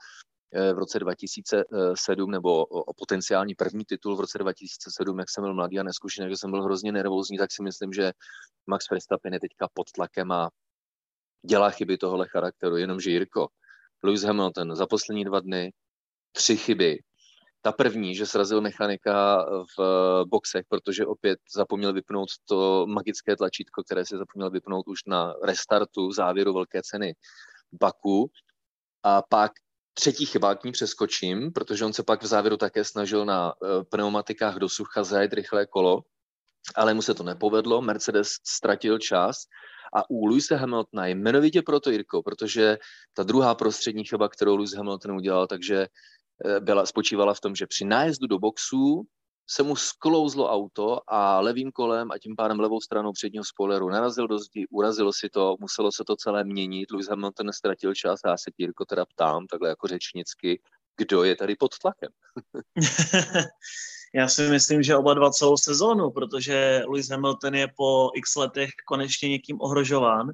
eh, 0.53 0.73
v 0.73 0.77
roce 0.77 0.99
2007, 0.99 2.31
nebo 2.31 2.65
o 2.65 2.93
potenciální 2.93 3.55
první 3.55 3.85
titul 3.85 4.15
v 4.15 4.19
roce 4.19 4.37
2007, 4.37 5.19
jak 5.19 5.29
jsem 5.29 5.43
byl 5.43 5.53
mladý 5.53 5.79
a 5.79 5.83
neskušený, 5.83 6.29
že 6.29 6.37
jsem 6.37 6.51
byl 6.51 6.63
hrozně 6.63 6.91
nervózní, 6.91 7.37
tak 7.37 7.51
si 7.51 7.63
myslím, 7.63 7.93
že 7.93 8.11
Max 8.67 8.89
Verstappen 8.89 9.33
je 9.33 9.39
teďka 9.39 9.67
pod 9.73 9.91
tlakem 9.91 10.31
a 10.31 10.49
dělá 11.45 11.69
chyby 11.69 11.97
tohohle 11.97 12.27
charakteru, 12.27 12.77
jenomže 12.77 13.11
Jirko, 13.11 13.47
Lewis 14.03 14.23
Hamilton 14.23 14.75
za 14.75 14.87
poslední 14.87 15.25
dva 15.25 15.39
dny 15.39 15.73
tři 16.31 16.57
chyby, 16.57 16.99
ta 17.61 17.71
první, 17.71 18.15
že 18.15 18.25
srazil 18.25 18.61
mechanika 18.61 19.45
v 19.77 20.23
boxech, 20.25 20.65
protože 20.69 21.05
opět 21.05 21.39
zapomněl 21.55 21.93
vypnout 21.93 22.29
to 22.49 22.85
magické 22.87 23.35
tlačítko, 23.35 23.83
které 23.83 24.05
si 24.05 24.17
zapomněl 24.17 24.49
vypnout 24.49 24.87
už 24.87 24.99
na 25.07 25.33
restartu 25.43 26.11
závěru 26.11 26.53
velké 26.53 26.81
ceny 26.83 27.15
Baku. 27.71 28.31
A 29.03 29.21
pak 29.21 29.51
třetí 29.93 30.25
chyba, 30.25 30.55
k 30.55 30.63
ní 30.63 30.71
přeskočím, 30.71 31.53
protože 31.53 31.85
on 31.85 31.93
se 31.93 32.03
pak 32.03 32.23
v 32.23 32.25
závěru 32.25 32.57
také 32.57 32.83
snažil 32.83 33.25
na 33.25 33.53
uh, 33.53 33.83
pneumatikách 33.83 34.55
do 34.55 34.69
sucha 34.69 35.03
zajet 35.03 35.33
rychlé 35.33 35.65
kolo, 35.65 36.01
ale 36.75 36.93
mu 36.93 37.01
se 37.01 37.13
to 37.13 37.23
nepovedlo, 37.23 37.81
Mercedes 37.81 38.29
ztratil 38.43 38.99
čas 38.99 39.37
a 39.95 40.09
u 40.09 40.25
Luise 40.25 40.55
Hamiltona 40.55 41.07
jmenovitě 41.07 41.61
proto, 41.61 41.89
Jirko, 41.89 42.23
protože 42.23 42.77
ta 43.13 43.23
druhá 43.23 43.55
prostřední 43.55 44.05
chyba, 44.05 44.29
kterou 44.29 44.55
Lewis 44.55 44.73
Hamilton 44.73 45.11
udělal, 45.11 45.47
takže 45.47 45.75
eh, 45.75 45.87
byla, 46.59 46.85
spočívala 46.85 47.33
v 47.33 47.39
tom, 47.39 47.55
že 47.55 47.67
při 47.67 47.85
nájezdu 47.85 48.27
do 48.27 48.39
boxu 48.39 49.03
se 49.49 49.63
mu 49.63 49.75
sklouzlo 49.75 50.49
auto 50.49 50.99
a 51.07 51.39
levým 51.39 51.71
kolem 51.71 52.11
a 52.11 52.17
tím 52.17 52.35
pádem 52.35 52.59
levou 52.59 52.81
stranou 52.81 53.11
předního 53.11 53.43
spoileru. 53.45 53.89
Narazil 53.89 54.27
do 54.27 54.39
zdi, 54.39 54.67
urazilo 54.69 55.13
si 55.13 55.29
to, 55.29 55.55
muselo 55.59 55.91
se 55.91 56.03
to 56.07 56.15
celé 56.15 56.43
měnit, 56.43 56.91
Lewis 56.91 57.09
Hamilton 57.09 57.45
nestratil 57.45 57.93
čas 57.93 58.19
a 58.25 58.29
já 58.29 58.37
se 58.37 58.51
Jirko 58.57 58.85
teda 58.85 59.05
ptám, 59.05 59.47
takhle 59.47 59.69
jako 59.69 59.87
řečnicky, 59.87 60.61
kdo 60.97 61.23
je 61.23 61.35
tady 61.35 61.55
pod 61.55 61.77
tlakem? 61.77 62.09
Já 64.13 64.27
si 64.27 64.41
myslím, 64.49 64.83
že 64.83 64.95
oba 64.95 65.13
dva 65.13 65.31
celou 65.31 65.57
sezónu, 65.57 66.11
protože 66.11 66.83
Lewis 66.87 67.09
Hamilton 67.09 67.55
je 67.55 67.67
po 67.77 68.09
x 68.15 68.35
letech 68.35 68.69
konečně 68.87 69.29
někým 69.29 69.57
ohrožován 69.61 70.31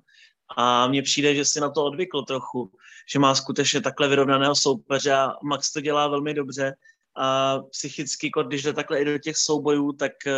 a 0.58 0.88
mně 0.88 1.02
přijde, 1.02 1.36
že 1.36 1.46
si 1.46 1.60
na 1.60 1.70
to 1.70 1.86
odvykl 1.86 2.22
trochu, 2.22 2.72
že 3.12 3.20
má 3.20 3.36
skutečně 3.36 3.82
takhle 3.82 4.08
vyrovnaného 4.08 4.56
soupeře 4.56 5.14
a 5.14 5.34
Max 5.44 5.72
to 5.72 5.82
dělá 5.82 6.08
velmi 6.08 6.34
dobře. 6.34 6.74
A 7.16 7.60
psychicky, 7.72 8.32
když 8.48 8.64
jde 8.64 8.74
takhle 8.74 9.02
i 9.02 9.06
do 9.06 9.18
těch 9.18 9.38
soubojů, 9.38 9.92
tak 9.92 10.12
eh, 10.28 10.34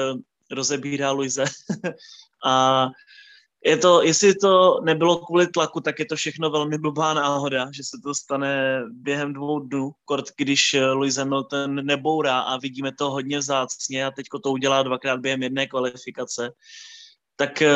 rozebírá 0.51 1.11
Luise. 1.11 1.43
A 2.45 2.87
je 3.65 3.77
to, 3.77 4.03
jestli 4.03 4.35
to 4.35 4.79
nebylo 4.83 5.25
kvůli 5.25 5.47
tlaku, 5.47 5.79
tak 5.79 5.99
je 5.99 6.05
to 6.05 6.15
všechno 6.15 6.49
velmi 6.49 6.77
blbá 6.77 7.13
náhoda, 7.13 7.69
že 7.73 7.83
se 7.83 7.97
to 8.03 8.15
stane 8.15 8.83
během 8.91 9.33
dvou 9.33 9.59
dnů, 9.59 9.91
kort, 10.05 10.25
když 10.37 10.73
Lewis 10.73 11.15
Hamilton 11.15 11.85
nebourá 11.85 12.39
a 12.39 12.57
vidíme 12.57 12.91
to 12.95 13.11
hodně 13.11 13.39
vzácně 13.39 14.05
a 14.05 14.11
teďko 14.11 14.39
to 14.39 14.51
udělá 14.51 14.83
dvakrát 14.83 15.19
během 15.19 15.43
jedné 15.43 15.67
kvalifikace, 15.67 16.51
tak 17.35 17.61
eh, 17.61 17.69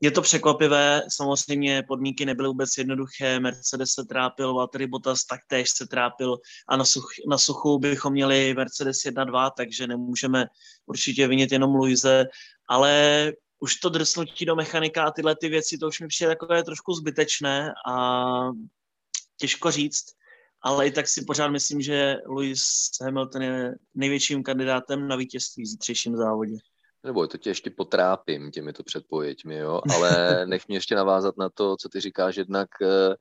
je 0.00 0.10
to 0.10 0.22
překvapivé, 0.22 1.02
samozřejmě 1.08 1.82
podmínky 1.88 2.26
nebyly 2.26 2.48
vůbec 2.48 2.78
jednoduché, 2.78 3.40
Mercedes 3.40 3.90
se 3.90 4.04
trápil, 4.04 4.54
Valtteri 4.54 4.86
Bottas 4.86 5.24
taktéž 5.24 5.70
se 5.70 5.86
trápil 5.86 6.36
a 6.68 6.76
na, 6.76 6.84
such, 6.84 7.06
na 7.28 7.38
suchu 7.38 7.78
bychom 7.78 8.12
měli 8.12 8.54
Mercedes 8.54 8.96
1-2, 8.96 9.50
takže 9.56 9.86
nemůžeme 9.86 10.46
určitě 10.86 11.28
vinit 11.28 11.52
jenom 11.52 11.74
Luise, 11.74 12.24
ale 12.68 13.32
už 13.58 13.76
to 13.76 13.88
drsnutí 13.88 14.44
do 14.44 14.56
mechanika 14.56 15.04
a 15.04 15.10
tyhle 15.10 15.36
ty 15.36 15.48
věci, 15.48 15.78
to 15.78 15.88
už 15.88 16.00
mi 16.00 16.08
přijde 16.08 16.30
takové 16.30 16.62
trošku 16.62 16.92
zbytečné 16.92 17.72
a 17.88 18.26
těžko 19.36 19.70
říct, 19.70 20.04
ale 20.62 20.86
i 20.86 20.90
tak 20.90 21.08
si 21.08 21.24
pořád 21.24 21.48
myslím, 21.48 21.80
že 21.80 22.16
Lewis 22.26 22.90
Hamilton 23.00 23.42
je 23.42 23.74
největším 23.94 24.42
kandidátem 24.42 25.08
na 25.08 25.16
vítězství 25.16 25.62
v 25.64 25.66
zítřejším 25.66 26.16
závodě. 26.16 26.56
Nebo 27.04 27.26
to 27.26 27.38
tě 27.38 27.50
ještě 27.50 27.70
potrápím 27.70 28.50
těmito 28.50 28.82
předpověďmi, 28.82 29.56
jo? 29.56 29.80
ale 29.94 30.46
nech 30.46 30.68
mě 30.68 30.76
ještě 30.76 30.94
navázat 30.94 31.36
na 31.36 31.48
to, 31.48 31.76
co 31.76 31.88
ty 31.88 32.00
říkáš, 32.00 32.36
jednak 32.36 32.68
eh, 32.82 33.14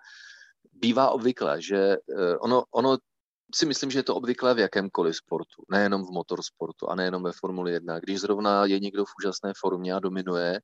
bývá 0.73 1.09
obvykle, 1.09 1.61
že 1.61 1.97
eh, 2.17 2.37
ono, 2.37 2.63
ono 2.71 2.97
si 3.55 3.65
myslím, 3.65 3.91
že 3.91 3.99
je 3.99 4.03
to 4.03 4.15
obvyklé 4.15 4.53
v 4.53 4.59
jakémkoliv 4.59 5.15
sportu, 5.15 5.63
nejenom 5.71 6.05
v 6.05 6.11
motorsportu 6.11 6.89
a 6.89 6.95
nejenom 6.95 7.23
ve 7.23 7.31
Formuli 7.31 7.71
1. 7.71 7.99
Když 7.99 8.19
zrovna 8.19 8.65
je 8.65 8.79
někdo 8.79 9.05
v 9.05 9.13
úžasné 9.19 9.53
formě 9.57 9.93
a 9.93 9.99
dominuje 9.99 10.61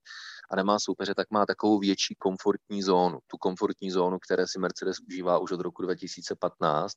a 0.52 0.56
nemá 0.56 0.80
soupeře, 0.80 1.16
tak 1.16 1.28
má 1.32 1.46
takovou 1.46 1.80
větší 1.80 2.16
komfortní 2.16 2.84
zónu. 2.84 3.20
Tu 3.28 3.38
komfortní 3.38 3.92
zónu, 3.92 4.18
které 4.20 4.48
si 4.48 4.60
Mercedes 4.60 4.98
užívá 5.08 5.38
už 5.38 5.52
od 5.52 5.60
roku 5.60 5.82
2015. 5.82 6.94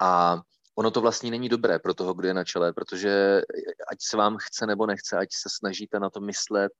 A 0.00 0.40
ono 0.78 0.90
to 0.90 1.00
vlastně 1.00 1.30
není 1.30 1.48
dobré 1.48 1.78
pro 1.78 1.94
toho, 1.94 2.14
kdo 2.14 2.28
je 2.28 2.34
na 2.34 2.44
čele, 2.44 2.72
protože 2.72 3.42
ať 3.90 3.98
se 4.00 4.16
vám 4.16 4.36
chce 4.40 4.66
nebo 4.66 4.86
nechce, 4.86 5.16
ať 5.16 5.28
se 5.32 5.48
snažíte 5.58 6.00
na 6.00 6.10
to 6.10 6.20
myslet 6.20 6.72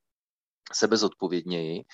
sebezodpovědněji, 0.73 1.85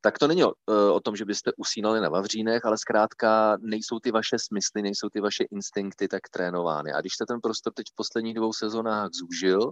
tak 0.00 0.18
to 0.18 0.28
není 0.28 0.44
o, 0.44 0.52
e, 0.70 0.90
o 0.90 1.00
tom, 1.00 1.16
že 1.16 1.24
byste 1.24 1.52
usínali 1.56 2.00
na 2.00 2.08
Vavřínech, 2.08 2.64
ale 2.64 2.78
zkrátka 2.78 3.56
nejsou 3.60 3.98
ty 3.98 4.10
vaše 4.10 4.36
smysly, 4.38 4.82
nejsou 4.82 5.08
ty 5.08 5.20
vaše 5.20 5.44
instinkty 5.44 6.08
tak 6.08 6.28
trénovány. 6.30 6.92
A 6.92 7.00
když 7.00 7.12
se 7.16 7.24
ten 7.28 7.40
prostor 7.40 7.72
teď 7.72 7.86
v 7.92 7.94
posledních 7.94 8.34
dvou 8.34 8.52
sezónách 8.52 9.10
zúžil, 9.12 9.70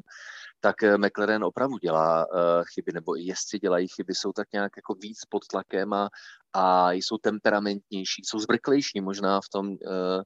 tak 0.60 0.82
e, 0.82 0.98
McLaren 0.98 1.44
opravdu 1.44 1.78
dělá 1.78 2.26
uh, 2.26 2.64
chyby, 2.74 2.92
nebo 2.92 3.18
i 3.18 3.22
jezdci 3.22 3.58
dělají 3.58 3.88
chyby, 3.88 4.14
jsou 4.14 4.32
tak 4.32 4.48
nějak 4.52 4.72
jako 4.76 4.94
víc 4.94 5.18
pod 5.28 5.46
tlakem 5.46 5.92
a, 5.92 6.08
a 6.52 6.92
jsou 6.92 7.18
temperamentnější, 7.18 8.22
jsou 8.24 8.38
zbrklejší 8.38 9.00
možná 9.00 9.40
v 9.40 9.48
tom 9.48 9.68
uh, 9.68 10.22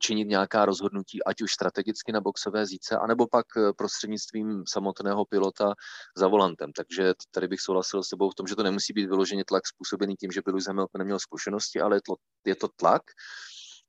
činit 0.00 0.28
nějaká 0.28 0.64
rozhodnutí, 0.64 1.24
ať 1.24 1.42
už 1.42 1.52
strategicky 1.52 2.12
na 2.12 2.20
boxové 2.20 2.66
zíce, 2.66 2.96
anebo 2.96 3.26
pak 3.26 3.46
eh, 3.56 3.72
prostřednictvím 3.72 4.62
samotného 4.68 5.24
pilota 5.24 5.74
za 6.16 6.28
volantem. 6.28 6.72
Takže 6.72 7.14
tady 7.30 7.48
bych 7.48 7.60
souhlasil 7.60 8.02
s 8.02 8.08
sebou 8.08 8.30
v 8.30 8.34
tom, 8.34 8.46
že 8.46 8.56
to 8.56 8.62
nemusí 8.62 8.92
být 8.92 9.06
vyloženě 9.06 9.44
tlak 9.44 9.66
způsobený 9.66 10.16
tím, 10.16 10.30
že 10.30 10.40
by 10.44 10.50
Lewis 10.50 10.66
Hamilton 10.66 10.98
neměl 10.98 11.18
zkušenosti, 11.18 11.80
ale 11.80 12.00
je 12.46 12.54
to 12.54 12.68
tlak 12.76 13.02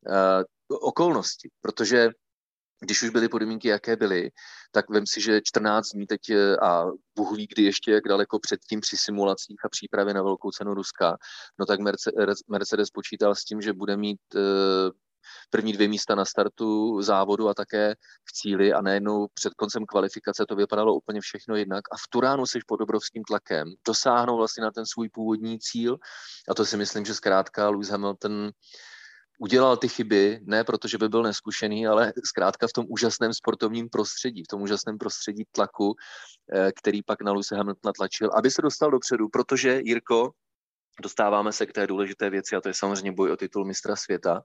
uh, 0.08 0.44
okolnosti, 0.82 1.50
protože 1.62 2.10
když 2.84 3.04
už 3.04 3.10
byly 3.10 3.30
podmínky, 3.30 3.68
jaké 3.68 3.96
byly, 3.96 4.30
tak 4.72 4.90
vem 4.90 5.08
si, 5.08 5.22
že 5.22 5.42
14 5.44 5.90
dní 5.90 6.08
teď 6.08 6.30
eh, 6.30 6.58
a 6.58 6.86
Bůh 7.16 7.38
ví, 7.38 7.48
kdy 7.48 7.64
ještě 7.64 7.92
jak 7.92 8.04
daleko 8.04 8.40
předtím 8.40 8.82
při 8.82 8.98
simulacích 8.98 9.66
a 9.66 9.70
přípravě 9.70 10.14
na 10.14 10.24
velkou 10.24 10.52
cenu 10.52 10.74
Ruska, 10.74 11.18
no 11.60 11.66
tak 11.66 11.80
Mercedes 12.50 12.90
počítal 12.94 13.36
s 13.36 13.44
tím, 13.44 13.62
že 13.62 13.74
bude 13.74 13.98
mít 13.98 14.20
první 15.50 15.74
dvě 15.74 15.88
místa 15.88 16.16
na 16.16 16.26
startu 16.26 17.02
závodu 17.02 17.50
a 17.50 17.54
také 17.54 17.96
v 18.26 18.34
cíli 18.34 18.74
a 18.74 18.82
najednou 18.82 19.28
před 19.34 19.54
koncem 19.54 19.86
kvalifikace 19.86 20.46
to 20.46 20.56
vypadalo 20.56 20.96
úplně 20.96 21.22
všechno 21.22 21.56
jinak 21.56 21.84
a 21.92 21.98
v 21.98 22.08
Turánu 22.10 22.46
jsi 22.46 22.60
pod 22.68 22.82
obrovským 22.82 23.24
tlakem. 23.24 23.68
Dosáhnou 23.88 24.38
vlastně 24.38 24.64
na 24.64 24.72
ten 24.72 24.86
svůj 24.86 25.10
původní 25.10 25.60
cíl 25.60 25.98
a 26.50 26.54
to 26.54 26.66
si 26.66 26.78
myslím, 26.78 27.06
že 27.06 27.14
zkrátka 27.14 27.70
Lewis 27.70 27.90
Hamilton 27.90 28.52
udělal 29.40 29.78
ty 29.78 29.90
chyby, 29.90 30.40
ne 30.44 30.64
protože 30.64 30.98
by 30.98 31.10
byl 31.10 31.24
neskušený, 31.24 31.88
ale 31.88 32.14
zkrátka 32.26 32.68
v 32.68 32.74
tom 32.74 32.86
úžasném 32.90 33.34
sportovním 33.34 33.90
prostředí, 33.90 34.44
v 34.44 34.48
tom 34.48 34.62
úžasném 34.62 34.98
prostředí 34.98 35.44
tlaku, 35.52 35.96
eh, 36.54 36.72
který 36.72 37.04
pak 37.04 37.22
na 37.22 37.32
Lewis 37.32 37.52
Hamilton 37.52 37.94
tlačil, 37.94 38.30
aby 38.38 38.52
se 38.52 38.62
dostal 38.62 38.92
dopředu, 38.92 39.30
protože 39.30 39.82
Jirko, 39.84 40.32
dostáváme 41.02 41.52
se 41.52 41.66
k 41.66 41.74
té 41.74 41.88
důležité 41.88 42.30
věci 42.30 42.56
a 42.56 42.62
to 42.62 42.68
je 42.68 42.74
samozřejmě 42.74 43.12
boj 43.12 43.32
o 43.32 43.38
titul 43.38 43.66
mistra 43.66 43.96
světa, 43.96 44.42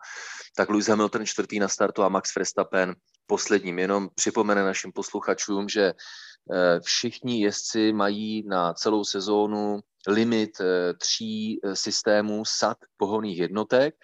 tak 0.57 0.69
Lewis 0.69 0.89
Hamilton 0.89 1.27
čtvrtý 1.27 1.59
na 1.59 1.69
startu 1.69 2.03
a 2.03 2.09
Max 2.09 2.35
Verstappen 2.35 2.95
posledním. 3.27 3.79
Jenom 3.79 4.09
připomene 4.15 4.65
našim 4.65 4.93
posluchačům, 4.93 5.69
že 5.69 5.83
eh, 5.85 6.81
všichni 6.81 7.43
jezdci 7.43 7.93
mají 7.93 8.43
na 8.49 8.75
celou 8.75 9.05
sezónu 9.05 9.81
limit 10.09 10.61
eh, 10.61 10.95
tří 10.95 11.61
eh, 11.65 11.77
systémů 11.77 12.45
sad 12.45 12.77
pohonných 12.97 13.39
jednotek. 13.39 13.95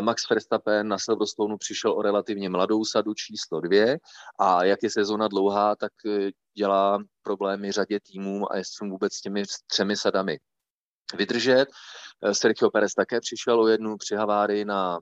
Max 0.00 0.28
Verstappen 0.30 0.88
na 0.88 0.98
Silverstone 0.98 1.56
přišel 1.58 1.92
o 1.92 2.02
relativně 2.02 2.48
mladou 2.48 2.84
sadu 2.84 3.14
číslo 3.14 3.60
dvě 3.60 3.98
a 4.40 4.64
jak 4.64 4.78
je 4.82 4.90
sezóna 4.90 5.28
dlouhá, 5.28 5.76
tak 5.76 5.92
dělá 6.54 6.98
problémy 7.22 7.72
řadě 7.72 8.00
týmů 8.00 8.52
a 8.52 8.56
jezdcům 8.56 8.90
vůbec 8.90 9.14
s 9.14 9.20
těmi 9.20 9.42
třemi 9.66 9.96
sadami 9.96 10.38
vydržet. 11.14 11.66
Eh, 12.24 12.34
Sergio 12.34 12.70
Perez 12.70 12.94
také 12.94 13.20
přišel 13.20 13.60
o 13.60 13.68
jednu 13.68 13.96
při 13.96 14.14
havárii 14.14 14.64
na 14.64 14.98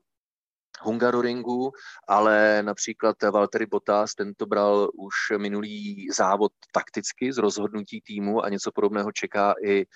Hungaroringu, 0.80 1.72
ale 2.08 2.62
například 2.62 3.16
Valtteri 3.22 3.66
Bottas, 3.66 4.14
ten 4.14 4.34
to 4.34 4.46
bral 4.46 4.90
už 4.94 5.14
minulý 5.38 6.06
závod 6.16 6.52
takticky 6.72 7.32
z 7.32 7.38
rozhodnutí 7.38 8.00
týmu 8.00 8.44
a 8.44 8.48
něco 8.48 8.72
podobného 8.72 9.12
čeká 9.12 9.54
i 9.64 9.86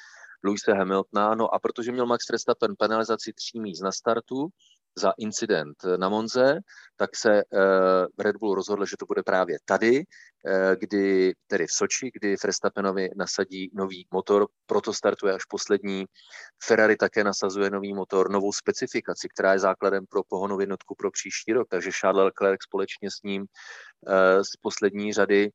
Luise 0.45 0.73
Hamiltona. 0.73 1.35
No 1.35 1.55
a 1.55 1.59
protože 1.59 1.93
měl 1.93 2.07
Max 2.07 2.29
Verstappen 2.31 2.75
penalizaci 2.79 3.33
tří 3.33 3.61
míst 3.61 3.81
na 3.81 3.93
startu, 3.93 4.49
za 4.99 5.13
incident 5.19 5.77
na 5.97 6.09
Monze, 6.09 6.59
tak 6.97 7.17
se 7.17 7.31
uh, 7.31 8.07
Red 8.19 8.37
Bull 8.37 8.55
rozhodl, 8.55 8.87
že 8.87 8.97
to 8.99 9.07
bude 9.07 9.23
právě 9.23 9.59
tady, 9.65 9.97
uh, 9.99 10.03
kdy, 10.79 11.33
tedy 11.47 11.67
v 11.67 11.73
Soči, 11.73 12.11
kdy 12.15 12.37
Verstappenovi 12.45 13.09
nasadí 13.17 13.71
nový 13.75 14.07
motor, 14.13 14.47
proto 14.67 14.93
startuje 14.93 15.35
až 15.35 15.45
poslední. 15.45 16.05
Ferrari 16.65 16.97
také 16.97 17.25
nasazuje 17.25 17.71
nový 17.71 17.95
motor, 17.95 18.31
novou 18.31 18.53
specifikaci, 18.53 19.29
která 19.29 19.53
je 19.53 19.59
základem 19.59 20.05
pro 20.07 20.23
pohonovou 20.29 20.61
jednotku 20.61 20.95
pro 20.95 21.11
příští 21.11 21.53
rok, 21.53 21.69
takže 21.71 21.91
Charles 22.01 22.25
Leclerc 22.25 22.63
společně 22.63 23.11
s 23.11 23.23
ním 23.25 23.47
z 24.43 24.57
poslední 24.63 25.13
řady 25.13 25.51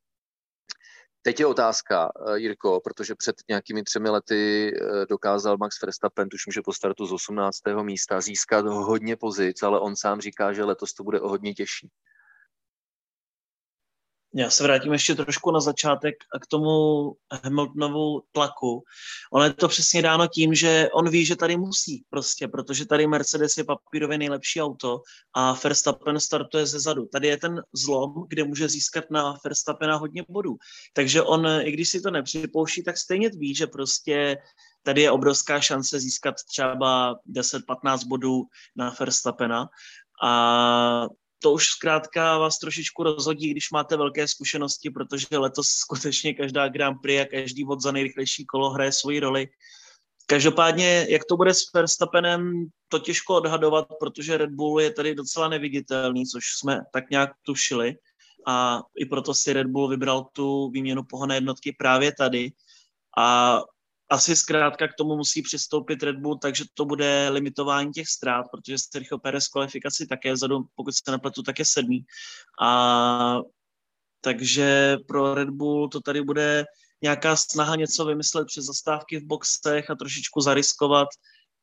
Teď 1.26 1.40
je 1.40 1.46
otázka, 1.46 2.12
eh, 2.16 2.40
Jirko, 2.40 2.82
protože 2.84 3.16
před 3.16 3.36
nějakými 3.50 3.84
třemi 3.84 4.10
lety 4.10 4.72
eh, 4.76 5.06
dokázal 5.10 5.58
Max 5.58 5.82
Verstappen, 5.82 6.30
tuším, 6.30 6.54
že 6.54 6.62
po 6.62 6.74
startu 6.74 7.06
z 7.06 7.12
18. 7.12 7.84
místa, 7.84 8.22
získat 8.22 8.66
hodně 8.66 9.16
pozic, 9.16 9.64
ale 9.64 9.80
on 9.80 9.96
sám 9.96 10.22
říká, 10.22 10.54
že 10.54 10.64
letos 10.64 10.94
to 10.94 11.04
bude 11.04 11.22
o 11.22 11.30
hodně 11.30 11.54
těžší. 11.54 11.90
Já 14.38 14.50
se 14.50 14.64
vrátím 14.64 14.94
ještě 14.94 15.16
trošku 15.16 15.52
na 15.52 15.60
začátek 15.60 16.16
a 16.36 16.40
k 16.40 16.48
tomu 16.48 16.72
Hamiltonovu 17.44 18.22
tlaku. 18.32 18.84
On 19.34 19.44
je 19.44 19.54
to 19.54 19.68
přesně 19.68 20.02
dáno 20.02 20.28
tím, 20.28 20.54
že 20.54 20.90
on 20.94 21.10
ví, 21.10 21.26
že 21.26 21.36
tady 21.36 21.58
musí 21.58 22.04
prostě, 22.10 22.48
protože 22.48 22.86
tady 22.86 23.08
Mercedes 23.08 23.58
je 23.58 23.64
papírově 23.64 24.18
nejlepší 24.18 24.62
auto 24.62 25.02
a 25.34 25.54
Verstappen 25.64 26.20
startuje 26.20 26.66
ze 26.66 26.80
zadu. 26.80 27.06
Tady 27.06 27.28
je 27.28 27.38
ten 27.38 27.62
zlom, 27.74 28.14
kde 28.28 28.44
může 28.44 28.70
získat 28.70 29.04
na 29.12 29.38
Verstappena 29.44 29.96
hodně 29.96 30.24
bodů. 30.30 30.56
Takže 30.94 31.22
on, 31.22 31.48
i 31.62 31.72
když 31.72 31.90
si 31.90 32.02
to 32.02 32.12
nepřipouští, 32.12 32.84
tak 32.84 32.98
stejně 32.98 33.30
ví, 33.30 33.56
že 33.56 33.68
prostě 33.68 34.38
tady 34.84 35.02
je 35.02 35.12
obrovská 35.12 35.60
šance 35.60 36.00
získat 36.00 36.36
třeba 36.50 37.16
10-15 37.36 38.08
bodů 38.08 38.44
na 38.76 38.96
Verstappena 39.00 39.70
a 40.24 41.08
to 41.40 41.52
už 41.52 41.68
zkrátka 41.68 42.38
vás 42.38 42.60
trošičku 42.60 43.04
rozhodí, 43.04 43.52
když 43.52 43.72
máte 43.72 43.98
velké 43.98 44.28
zkušenosti, 44.28 44.90
protože 44.90 45.28
letos 45.32 45.68
skutečně 45.68 46.34
každá 46.34 46.68
Grand 46.68 47.02
Prix 47.02 47.22
a 47.22 47.26
každý 47.26 47.64
vod 47.64 47.82
za 47.82 47.92
nejrychlejší 47.92 48.46
kolo 48.46 48.70
hraje 48.70 48.92
svoji 48.92 49.20
roli. 49.20 49.48
Každopádně, 50.26 51.08
jak 51.10 51.26
to 51.26 51.38
bude 51.38 51.54
s 51.54 51.74
Verstappenem, 51.74 52.66
to 52.88 53.00
těžko 53.00 53.36
odhadovat, 53.36 53.88
protože 54.00 54.38
Red 54.38 54.50
Bull 54.50 54.82
je 54.82 54.92
tady 54.94 55.16
docela 55.16 55.50
neviditelný, 55.50 56.26
což 56.26 56.44
jsme 56.58 56.82
tak 56.94 57.10
nějak 57.10 57.30
tušili. 57.42 57.96
A 58.48 58.82
i 58.98 59.06
proto 59.06 59.34
si 59.34 59.54
Red 59.54 59.68
Bull 59.68 59.88
vybral 59.88 60.28
tu 60.34 60.70
výměnu 60.70 61.04
pohonné 61.04 61.36
jednotky 61.36 61.76
právě 61.78 62.12
tady. 62.16 62.52
A 63.18 63.60
asi 64.10 64.36
zkrátka 64.36 64.88
k 64.88 64.94
tomu 64.98 65.16
musí 65.16 65.42
přistoupit 65.42 66.04
Red 66.04 66.16
Bull, 66.16 66.38
takže 66.38 66.64
to 66.74 66.86
bude 66.86 67.30
limitování 67.30 67.92
těch 67.92 68.08
ztrát, 68.08 68.46
protože 68.52 68.76
Sergio 68.92 69.18
Perez 69.18 69.48
kvalifikaci 69.48 70.08
také 70.08 70.34
vzadu, 70.34 70.66
pokud 70.76 70.92
se 70.96 71.12
nepletu, 71.12 71.44
tak 71.44 71.60
je 71.60 71.66
sedmý. 71.66 72.06
A 72.62 73.40
takže 74.22 74.98
pro 75.08 75.34
Red 75.34 75.50
Bull 75.50 75.90
to 75.90 76.02
tady 76.02 76.22
bude 76.22 76.66
nějaká 77.02 77.36
snaha 77.36 77.76
něco 77.76 78.06
vymyslet 78.06 78.48
přes 78.48 78.66
zastávky 78.66 79.20
v 79.20 79.26
boxech 79.26 79.90
a 79.90 79.96
trošičku 79.96 80.42
zariskovat, 80.42 81.08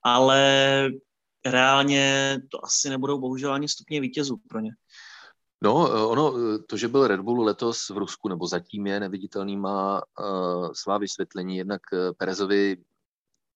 ale 0.03 0.89
reálně 1.47 2.37
to 2.51 2.65
asi 2.65 2.91
nebudou 2.91 3.21
bohužel 3.21 3.53
ani 3.53 3.69
stupně 3.69 4.01
vítězů 4.01 4.37
pro 4.49 4.61
ně. 4.61 4.71
No, 5.62 5.87
eh, 5.87 6.07
ono, 6.07 6.35
eh, 6.37 6.59
to, 6.59 6.76
že 6.76 6.88
byl 6.88 7.07
Red 7.07 7.21
Bull 7.21 7.45
letos 7.45 7.90
v 7.90 7.97
Rusku, 7.97 8.28
nebo 8.28 8.47
zatím 8.47 8.87
je 8.87 9.00
neviditelný, 9.00 9.57
má 9.57 10.02
uh, 10.02 10.73
svá 10.73 10.99
vysvětlení. 10.99 11.57
Jednak 11.57 11.81
Perezovi 12.16 12.76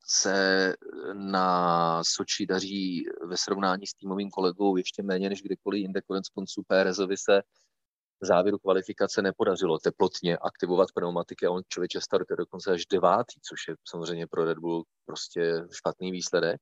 se 0.07 0.75
na 1.13 2.05
Soči 2.05 2.47
daří 2.47 3.05
ve 3.25 3.37
srovnání 3.37 3.87
s 3.87 3.95
týmovým 3.95 4.31
kolegou 4.31 4.77
ještě 4.77 5.03
méně 5.03 5.29
než 5.29 5.43
kdykoliv 5.43 5.81
jinde. 5.81 6.01
Konec 6.01 6.29
konců 6.29 6.63
Perezovi 6.67 7.17
se 7.17 7.43
v 8.21 8.27
závěru 8.27 8.59
kvalifikace 8.59 9.23
nepodařilo 9.23 9.79
teplotně 9.79 10.39
aktivovat 10.39 10.89
pneumatiky 10.95 11.47
a 11.47 11.51
on 11.51 11.63
člověče 11.69 12.01
startuje 12.01 12.37
dokonce 12.37 12.73
až 12.73 12.87
devátý, 12.87 13.41
což 13.43 13.69
je 13.69 13.75
samozřejmě 13.89 14.27
pro 14.27 14.45
Red 14.45 14.59
Bull 14.59 14.85
prostě 15.07 15.65
špatný 15.73 16.13
výsledek. 16.13 16.61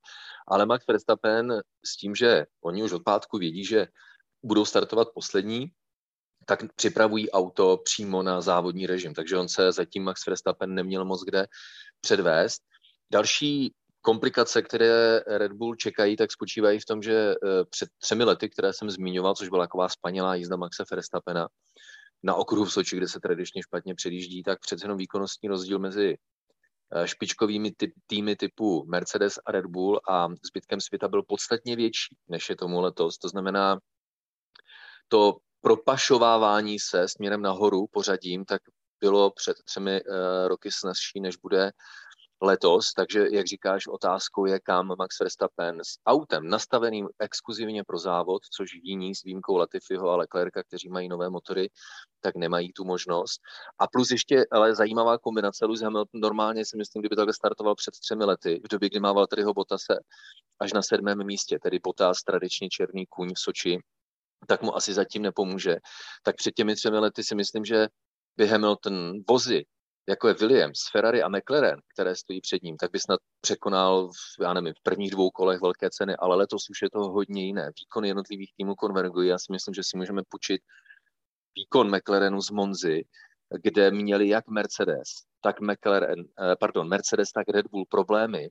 Ale 0.48 0.66
Max 0.66 0.86
Verstappen 0.86 1.60
s 1.84 1.96
tím, 1.96 2.14
že 2.14 2.46
oni 2.64 2.82
už 2.82 2.92
od 2.92 3.02
pátku 3.04 3.38
vědí, 3.38 3.64
že 3.64 3.86
budou 4.44 4.64
startovat 4.64 5.08
poslední, 5.14 5.66
tak 6.46 6.60
připravují 6.74 7.30
auto 7.30 7.76
přímo 7.84 8.22
na 8.22 8.40
závodní 8.40 8.86
režim, 8.86 9.14
takže 9.14 9.38
on 9.38 9.48
se 9.48 9.72
zatím 9.72 10.02
Max 10.02 10.26
Verstappen 10.26 10.74
neměl 10.74 11.04
moc 11.04 11.24
kde 11.24 11.46
předvést. 12.00 12.62
Další 13.12 13.74
komplikace, 14.00 14.62
které 14.62 15.20
Red 15.26 15.52
Bull 15.52 15.74
čekají, 15.74 16.16
tak 16.16 16.32
spočívají 16.32 16.80
v 16.80 16.84
tom, 16.84 17.02
že 17.02 17.14
eh, 17.14 17.64
před 17.70 17.88
třemi 17.98 18.24
lety, 18.24 18.48
které 18.48 18.72
jsem 18.72 18.90
zmiňoval, 18.90 19.34
což 19.34 19.48
byla 19.48 19.64
taková 19.64 19.88
spanělá 19.88 20.34
jízda 20.34 20.56
Maxe 20.56 20.84
Verstappena 20.90 21.48
na 22.22 22.34
okruhu 22.34 22.64
v 22.64 22.72
Soči, 22.72 22.96
kde 22.96 23.08
se 23.08 23.20
tradičně 23.20 23.62
špatně 23.62 23.94
předjíždí, 23.94 24.42
tak 24.42 24.60
přece 24.60 24.84
jenom 24.84 24.98
výkonnostní 24.98 25.48
rozdíl 25.48 25.78
mezi 25.78 26.16
eh, 26.94 27.08
špičkovými 27.08 27.72
ty, 27.76 27.92
týmy 28.06 28.36
typu 28.36 28.84
Mercedes 28.88 29.38
a 29.46 29.52
Red 29.52 29.66
Bull 29.66 30.00
a 30.10 30.28
zbytkem 30.28 30.80
světa 30.80 31.08
byl 31.08 31.22
podstatně 31.22 31.76
větší, 31.76 32.16
než 32.28 32.50
je 32.50 32.56
tomu 32.56 32.80
letos. 32.80 33.18
To 33.18 33.28
znamená, 33.28 33.78
to 35.08 35.36
propašovávání 35.60 36.78
se 36.78 37.08
směrem 37.08 37.42
nahoru 37.42 37.86
pořadím, 37.92 38.44
tak 38.44 38.62
bylo 39.00 39.30
před 39.30 39.56
třemi 39.64 40.02
uh, 40.04 40.48
roky 40.48 40.72
snazší, 40.72 41.20
než 41.20 41.36
bude 41.36 41.72
letos, 42.42 42.92
takže 42.92 43.26
jak 43.32 43.46
říkáš, 43.46 43.86
otázkou 43.86 44.46
je, 44.46 44.60
kam 44.60 44.86
Max 44.98 45.20
Verstappen 45.20 45.80
s 45.80 45.98
autem 46.06 46.48
nastaveným 46.48 47.08
exkluzivně 47.18 47.84
pro 47.84 47.98
závod, 47.98 48.42
což 48.56 48.70
jiní 48.82 49.14
s 49.14 49.22
výjimkou 49.22 49.56
Latifiho 49.56 50.10
a 50.10 50.16
Leclerca, 50.16 50.62
kteří 50.62 50.88
mají 50.88 51.08
nové 51.08 51.30
motory, 51.30 51.70
tak 52.20 52.36
nemají 52.36 52.72
tu 52.72 52.84
možnost. 52.84 53.40
A 53.78 53.86
plus 53.86 54.10
ještě 54.10 54.44
ale 54.52 54.74
zajímavá 54.74 55.18
kombinace, 55.18 55.66
Lewis 55.66 55.80
Hamilton 55.80 56.20
normálně 56.20 56.64
si 56.64 56.76
myslím, 56.76 57.02
kdyby 57.02 57.16
takhle 57.16 57.34
startoval 57.34 57.74
před 57.74 57.94
třemi 58.00 58.24
lety, 58.24 58.60
v 58.64 58.68
době, 58.68 58.88
kdy 58.88 59.00
má 59.00 59.12
Valtteriho 59.12 59.54
Botase 59.54 59.94
až 60.60 60.72
na 60.72 60.82
sedmém 60.82 61.26
místě, 61.26 61.58
tedy 61.62 61.78
Bottas 61.78 62.22
tradičně 62.22 62.68
černý 62.68 63.06
kůň 63.06 63.34
v 63.34 63.38
Soči, 63.38 63.78
tak 64.46 64.62
mu 64.62 64.76
asi 64.76 64.94
zatím 64.94 65.22
nepomůže. 65.22 65.76
Tak 66.22 66.36
před 66.36 66.54
těmi 66.54 66.74
třemi 66.74 66.98
lety 66.98 67.24
si 67.24 67.34
myslím, 67.34 67.64
že 67.64 67.88
by 68.36 68.46
Hamilton 68.46 69.12
vozy, 69.28 69.64
jako 70.08 70.28
je 70.28 70.34
Williams, 70.34 70.78
Ferrari 70.92 71.22
a 71.22 71.28
McLaren, 71.28 71.80
které 71.94 72.16
stojí 72.16 72.40
před 72.40 72.62
ním, 72.62 72.76
tak 72.76 72.90
by 72.90 73.00
snad 73.00 73.20
překonal 73.40 74.10
já 74.40 74.52
nevím, 74.52 74.74
v 74.74 74.82
prvních 74.82 75.10
dvou 75.10 75.30
kolech 75.30 75.60
velké 75.60 75.90
ceny, 75.90 76.16
ale 76.16 76.36
letos 76.36 76.70
už 76.70 76.82
je 76.82 76.90
to 76.90 76.98
hodně 76.98 77.44
jiné. 77.44 77.70
Výkon 77.80 78.04
jednotlivých 78.04 78.52
týmů 78.56 78.74
konvergují. 78.74 79.28
Já 79.28 79.38
si 79.38 79.52
myslím, 79.52 79.74
že 79.74 79.82
si 79.84 79.96
můžeme 79.96 80.22
počít 80.28 80.60
výkon 81.56 81.96
McLarenu 81.96 82.40
z 82.40 82.50
Monzy, 82.50 83.04
kde 83.62 83.90
měli 83.90 84.28
jak 84.28 84.48
Mercedes, 84.48 85.08
tak 85.40 85.60
McLaren, 85.60 86.20
eh, 86.20 86.56
pardon, 86.60 86.88
Mercedes, 86.88 87.32
tak 87.32 87.48
Red 87.48 87.66
Bull 87.66 87.84
problémy 87.88 88.48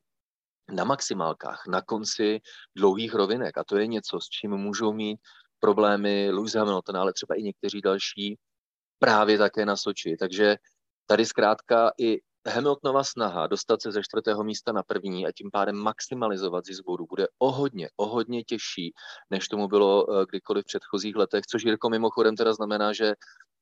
na 0.72 0.84
maximálkách, 0.84 1.64
na 1.68 1.82
konci 1.82 2.40
dlouhých 2.76 3.14
rovinek. 3.14 3.58
A 3.58 3.64
to 3.64 3.78
je 3.78 3.88
něco, 3.88 4.20
s 4.20 4.30
čím 4.30 4.52
můžou 4.52 4.94
mít 4.94 5.20
problémy 5.64 6.30
Lewis 6.32 6.56
Hamilton, 6.56 6.98
ale 6.98 7.14
třeba 7.14 7.36
i 7.36 7.44
někteří 7.44 7.82
další 7.82 8.38
právě 9.00 9.38
také 9.38 9.66
na 9.66 9.76
Soči. 9.76 10.16
Takže 10.20 10.58
tady 11.06 11.26
zkrátka 11.26 11.92
i 12.00 12.20
Hamiltonova 12.48 13.04
snaha 13.04 13.48
dostat 13.48 13.82
se 13.82 13.92
ze 13.92 14.04
čtvrtého 14.04 14.44
místa 14.44 14.72
na 14.72 14.84
první 14.84 15.28
a 15.28 15.32
tím 15.32 15.50
pádem 15.52 15.76
maximalizovat 15.76 16.66
zisk 16.66 16.84
bodu 16.86 17.06
bude 17.10 17.28
o 17.40 17.52
hodně, 17.52 17.90
o 17.96 18.06
hodně 18.06 18.44
těžší, 18.44 18.94
než 19.30 19.48
tomu 19.48 19.68
bylo 19.68 20.04
eh, 20.04 20.26
kdykoliv 20.30 20.64
v 20.64 20.68
předchozích 20.68 21.16
letech, 21.16 21.46
což 21.52 21.64
Jirko 21.64 21.90
mimochodem 21.90 22.36
teda 22.36 22.54
znamená, 22.54 22.94
že 22.94 23.14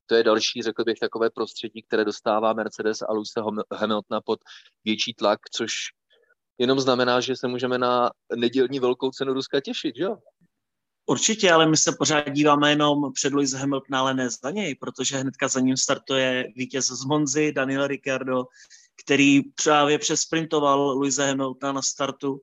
to 0.05 0.15
je 0.15 0.23
další, 0.23 0.61
řekl 0.61 0.83
bych, 0.83 0.99
takové 0.99 1.29
prostředí, 1.29 1.83
které 1.83 2.05
dostává 2.05 2.53
Mercedes 2.53 3.01
a 3.01 3.13
Lewis 3.13 3.33
Hamiltona 3.73 4.21
pod 4.25 4.39
větší 4.85 5.13
tlak, 5.13 5.39
což 5.53 5.73
jenom 6.57 6.79
znamená, 6.79 7.21
že 7.21 7.35
se 7.35 7.47
můžeme 7.47 7.77
na 7.77 8.09
nedělní 8.35 8.79
velkou 8.79 9.11
cenu 9.11 9.33
Ruska 9.33 9.61
těšit, 9.61 9.95
že 9.95 10.03
jo? 10.03 10.17
Určitě, 11.05 11.51
ale 11.51 11.67
my 11.67 11.77
se 11.77 11.91
pořád 11.91 12.29
díváme 12.29 12.69
jenom 12.69 13.13
před 13.13 13.33
Lewis 13.33 13.53
Hamilton, 13.53 13.95
ale 13.95 14.13
ne 14.13 14.29
za 14.29 14.51
něj, 14.51 14.75
protože 14.75 15.17
hnedka 15.17 15.47
za 15.47 15.59
ním 15.59 15.77
startuje 15.77 16.47
vítěz 16.55 16.87
z 16.87 17.05
Monzy, 17.05 17.51
Daniel 17.51 17.87
Ricciardo, 17.87 18.45
který 19.03 19.41
právě 19.63 19.99
přesprintoval 19.99 20.91
Luise 20.91 21.27
Hamiltona 21.27 21.73
na 21.73 21.81
startu 21.81 22.39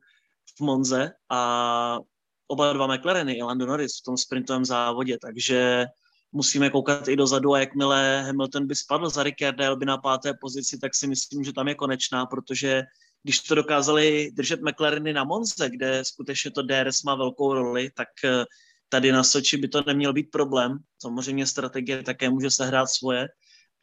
v 0.57 0.61
Monze 0.61 1.11
a 1.31 1.99
oba 2.47 2.73
dva 2.73 2.87
McLareny 2.87 3.33
i 3.33 3.43
Lando 3.43 3.67
Norris 3.67 4.01
v 4.01 4.05
tom 4.05 4.17
sprintovém 4.17 4.65
závodě, 4.65 5.19
takže 5.23 5.87
musíme 6.33 6.71
koukat 6.71 7.09
i 7.09 7.17
dozadu 7.17 7.55
a 7.55 7.61
jakmile 7.61 8.23
Hamilton 8.23 8.67
by 8.67 8.75
spadl 8.75 9.11
za 9.11 9.23
Ricciardo 9.23 9.77
by 9.77 9.87
na 9.87 9.99
páté 9.99 10.35
pozici, 10.41 10.79
tak 10.79 10.95
si 10.95 11.07
myslím, 11.07 11.45
že 11.45 11.53
tam 11.53 11.69
je 11.69 11.75
konečná, 11.75 12.27
protože 12.27 12.83
když 13.29 13.41
to 13.41 13.55
dokázali 13.55 14.31
držet 14.33 14.61
McLareny 14.63 15.13
na 15.13 15.25
Monze, 15.25 15.71
kde 15.71 16.05
skutečně 16.05 16.51
to 16.51 16.63
DRS 16.63 17.03
má 17.03 17.15
velkou 17.15 17.55
roli, 17.55 17.91
tak 17.97 18.09
eh, 18.25 18.45
tady 18.89 19.13
na 19.13 19.25
Soči 19.25 19.57
by 19.57 19.69
to 19.69 19.83
neměl 19.87 20.13
být 20.13 20.31
problém. 20.31 20.79
Samozřejmě 21.03 21.47
strategie 21.47 22.03
také 22.03 22.31
může 22.31 22.51
sehrát 22.51 22.87
svoje, 22.87 23.29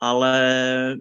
ale 0.01 0.97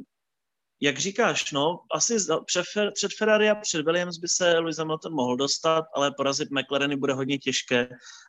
jak 0.80 0.98
říkáš, 0.98 1.52
no, 1.52 1.80
asi 1.94 2.16
před, 2.46 2.64
před 2.94 3.12
Ferrari 3.18 3.50
a 3.50 3.54
před 3.54 3.84
Williams 3.84 4.18
by 4.18 4.28
se 4.28 4.58
Lewis 4.58 4.78
Hamilton 4.78 5.14
mohl 5.14 5.36
dostat, 5.36 5.84
ale 5.94 6.12
porazit 6.16 6.48
McLareny 6.50 6.96
bude 6.96 7.12
hodně 7.12 7.38
těžké. 7.38 7.88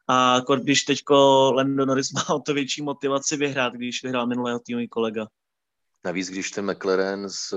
A 0.10 0.39
když 0.63 0.82
teďko 0.82 1.15
Lando 1.56 1.86
Norris 1.86 2.12
má 2.12 2.30
o 2.30 2.39
to 2.39 2.54
větší 2.54 2.82
motivaci 2.82 3.38
vyhrát, 3.38 3.73
když 3.73 4.04
vyhrál 4.04 4.28
minulého 4.28 4.60
týmový 4.60 4.88
kolega. 4.88 5.28
Navíc, 6.05 6.29
když 6.29 6.51
ten 6.51 6.71
McLaren 6.71 7.29
s, 7.29 7.55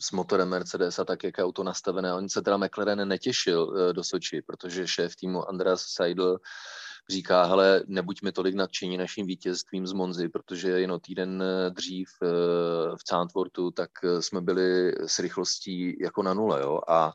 s 0.00 0.12
motorem 0.12 0.48
Mercedes 0.48 0.98
a 0.98 1.04
tak, 1.04 1.24
jak 1.24 1.38
je 1.38 1.44
auto 1.44 1.64
nastavené, 1.64 2.14
on 2.14 2.28
se 2.28 2.42
teda 2.42 2.56
McLaren 2.56 3.08
netěšil 3.08 3.74
eh, 3.76 3.92
do 3.92 4.04
Soči, 4.04 4.42
protože 4.46 4.88
šéf 4.88 5.16
týmu 5.16 5.48
Andreas 5.48 5.82
Seidel 5.82 6.38
říká, 7.10 7.44
hele, 7.44 7.82
nebuďme 7.86 8.32
tolik 8.32 8.54
nadšení 8.54 8.96
naším 8.96 9.26
vítězstvím 9.26 9.86
z 9.86 9.92
Monzy, 9.92 10.28
protože 10.28 10.70
jen 10.70 11.00
týden 11.00 11.42
eh, 11.42 11.70
dřív 11.70 12.08
eh, 12.22 12.26
v 12.96 13.00
Zandvoortu, 13.10 13.70
tak 13.70 13.90
jsme 14.20 14.40
byli 14.40 14.92
s 15.06 15.18
rychlostí 15.18 15.96
jako 16.00 16.22
na 16.22 16.34
nule. 16.34 16.60
Jo? 16.60 16.80
A 16.88 17.12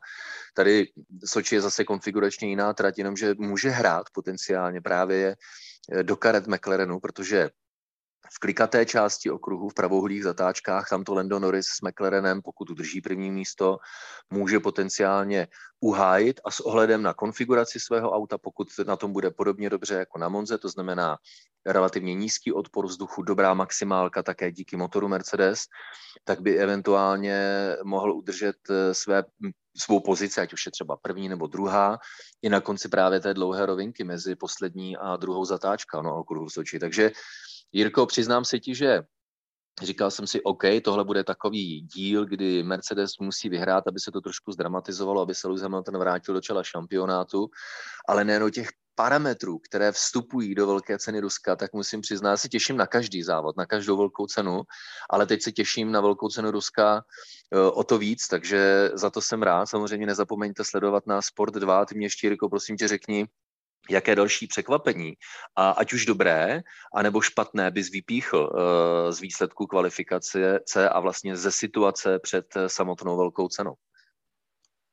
tady 0.54 0.88
Soči 1.24 1.54
je 1.54 1.60
zase 1.60 1.84
konfiguračně 1.84 2.48
jiná 2.48 2.72
trať, 2.72 2.98
jenomže 2.98 3.34
může 3.38 3.70
hrát 3.70 4.06
potenciálně 4.12 4.80
právě 4.80 5.36
do 6.02 6.16
karet 6.16 6.46
McLarenu, 6.46 7.00
protože 7.00 7.50
v 8.34 8.38
klikaté 8.38 8.86
části 8.86 9.30
okruhu 9.30 9.68
v 9.68 9.74
pravouhlých 9.74 10.24
zatáčkách, 10.24 10.88
tam 10.88 11.04
to 11.04 11.14
Lando 11.14 11.38
Norris 11.38 11.66
s 11.66 11.80
McLarenem, 11.80 12.42
pokud 12.42 12.70
udrží 12.70 13.00
první 13.00 13.30
místo, 13.30 13.78
může 14.30 14.60
potenciálně 14.60 15.48
uhájit 15.80 16.40
a 16.44 16.50
s 16.50 16.60
ohledem 16.60 17.02
na 17.02 17.14
konfiguraci 17.14 17.80
svého 17.80 18.10
auta, 18.10 18.38
pokud 18.38 18.68
na 18.86 18.96
tom 18.96 19.12
bude 19.12 19.30
podobně 19.30 19.70
dobře 19.70 19.94
jako 19.94 20.18
na 20.18 20.28
Monze, 20.28 20.58
to 20.58 20.68
znamená 20.68 21.16
relativně 21.66 22.14
nízký 22.14 22.52
odpor 22.52 22.86
vzduchu, 22.86 23.22
dobrá 23.22 23.54
maximálka 23.54 24.22
také 24.22 24.52
díky 24.52 24.76
motoru 24.76 25.08
Mercedes, 25.08 25.60
tak 26.24 26.40
by 26.40 26.58
eventuálně 26.58 27.68
mohl 27.84 28.12
udržet 28.12 28.56
eh, 28.70 28.94
své, 28.94 29.24
svou 29.76 30.00
pozici, 30.00 30.40
ať 30.40 30.52
už 30.52 30.66
je 30.66 30.72
třeba 30.72 30.96
první 30.96 31.28
nebo 31.28 31.46
druhá, 31.46 31.98
i 32.42 32.48
na 32.48 32.60
konci 32.60 32.88
právě 32.88 33.20
té 33.20 33.34
dlouhé 33.34 33.66
rovinky 33.66 34.04
mezi 34.04 34.36
poslední 34.36 34.96
a 34.96 35.16
druhou 35.16 35.44
zatáčka 35.44 36.02
no, 36.02 36.18
okruhu 36.18 36.50
Soči. 36.50 36.78
Takže 36.78 37.10
Jirko, 37.72 38.06
přiznám 38.06 38.44
se 38.44 38.58
ti, 38.60 38.74
že 38.74 39.02
Říkal 39.82 40.10
jsem 40.10 40.26
si, 40.26 40.42
OK, 40.42 40.62
tohle 40.84 41.04
bude 41.04 41.24
takový 41.24 41.80
díl, 41.80 42.26
kdy 42.26 42.62
Mercedes 42.62 43.18
musí 43.20 43.48
vyhrát, 43.48 43.88
aby 43.88 44.00
se 44.00 44.12
to 44.12 44.20
trošku 44.20 44.52
zdramatizovalo, 44.52 45.20
aby 45.20 45.34
se 45.34 45.48
Lewis 45.48 45.62
Hamilton 45.62 45.98
vrátil 45.98 46.34
do 46.34 46.40
čela 46.40 46.62
šampionátu, 46.62 47.50
ale 48.08 48.24
nejen 48.24 48.50
těch 48.50 48.68
parametrů, 48.94 49.58
které 49.58 49.92
vstupují 49.92 50.54
do 50.54 50.66
velké 50.66 50.98
ceny 50.98 51.20
Ruska, 51.20 51.56
tak 51.56 51.72
musím 51.72 52.00
přiznat, 52.00 52.36
si 52.36 52.48
těším 52.48 52.76
na 52.76 52.86
každý 52.86 53.22
závod, 53.22 53.56
na 53.56 53.66
každou 53.66 53.96
velkou 53.96 54.26
cenu, 54.26 54.62
ale 55.10 55.26
teď 55.26 55.42
se 55.42 55.52
těším 55.52 55.92
na 55.92 56.00
velkou 56.00 56.28
cenu 56.28 56.50
Ruska 56.50 57.04
eh, 57.52 57.58
o 57.60 57.84
to 57.84 57.98
víc, 57.98 58.28
takže 58.28 58.90
za 58.94 59.10
to 59.10 59.20
jsem 59.20 59.42
rád. 59.42 59.66
Samozřejmě 59.66 60.06
nezapomeňte 60.06 60.64
sledovat 60.64 61.06
na 61.06 61.22
Sport 61.22 61.54
2. 61.54 61.84
Ty 61.84 61.94
mě 61.94 62.06
ještě, 62.06 62.26
Jirko, 62.26 62.48
prosím 62.48 62.76
tě 62.76 62.88
řekni, 62.88 63.26
jaké 63.90 64.14
další 64.14 64.46
překvapení, 64.46 65.14
a 65.56 65.70
ať 65.70 65.92
už 65.92 66.06
dobré, 66.06 66.60
anebo 66.94 67.20
špatné, 67.20 67.70
bys 67.70 67.90
vypíchl 67.90 68.50
uh, 68.52 69.12
z 69.12 69.20
výsledku 69.20 69.66
kvalifikace 69.66 70.60
a 70.90 71.00
vlastně 71.00 71.36
ze 71.36 71.52
situace 71.52 72.18
před 72.18 72.46
eh, 72.56 72.68
samotnou 72.68 73.16
velkou 73.16 73.48
cenou? 73.48 73.74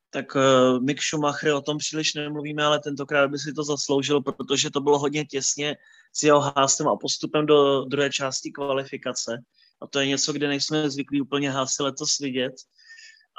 Tak 0.09 0.35
uh, 0.35 0.83
Mick 0.83 1.01
Schumacher, 1.01 1.53
o 1.53 1.61
tom 1.61 1.77
příliš 1.77 2.13
nemluvíme, 2.13 2.63
ale 2.63 2.79
tentokrát 2.79 3.27
by 3.27 3.37
si 3.37 3.53
to 3.53 3.63
zasloužil, 3.63 4.21
protože 4.21 4.71
to 4.71 4.81
bylo 4.81 4.99
hodně 4.99 5.25
těsně 5.25 5.75
s 6.13 6.23
jeho 6.23 6.39
hástem 6.39 6.87
a 6.87 6.95
postupem 6.95 7.45
do 7.45 7.85
druhé 7.85 8.09
části 8.09 8.51
kvalifikace. 8.51 9.37
A 9.81 9.87
to 9.87 9.99
je 9.99 10.07
něco, 10.07 10.33
kde 10.33 10.47
nejsme 10.47 10.89
zvyklí 10.89 11.21
úplně 11.21 11.51
hásy 11.51 11.83
letos 11.83 12.19
vidět. 12.19 12.53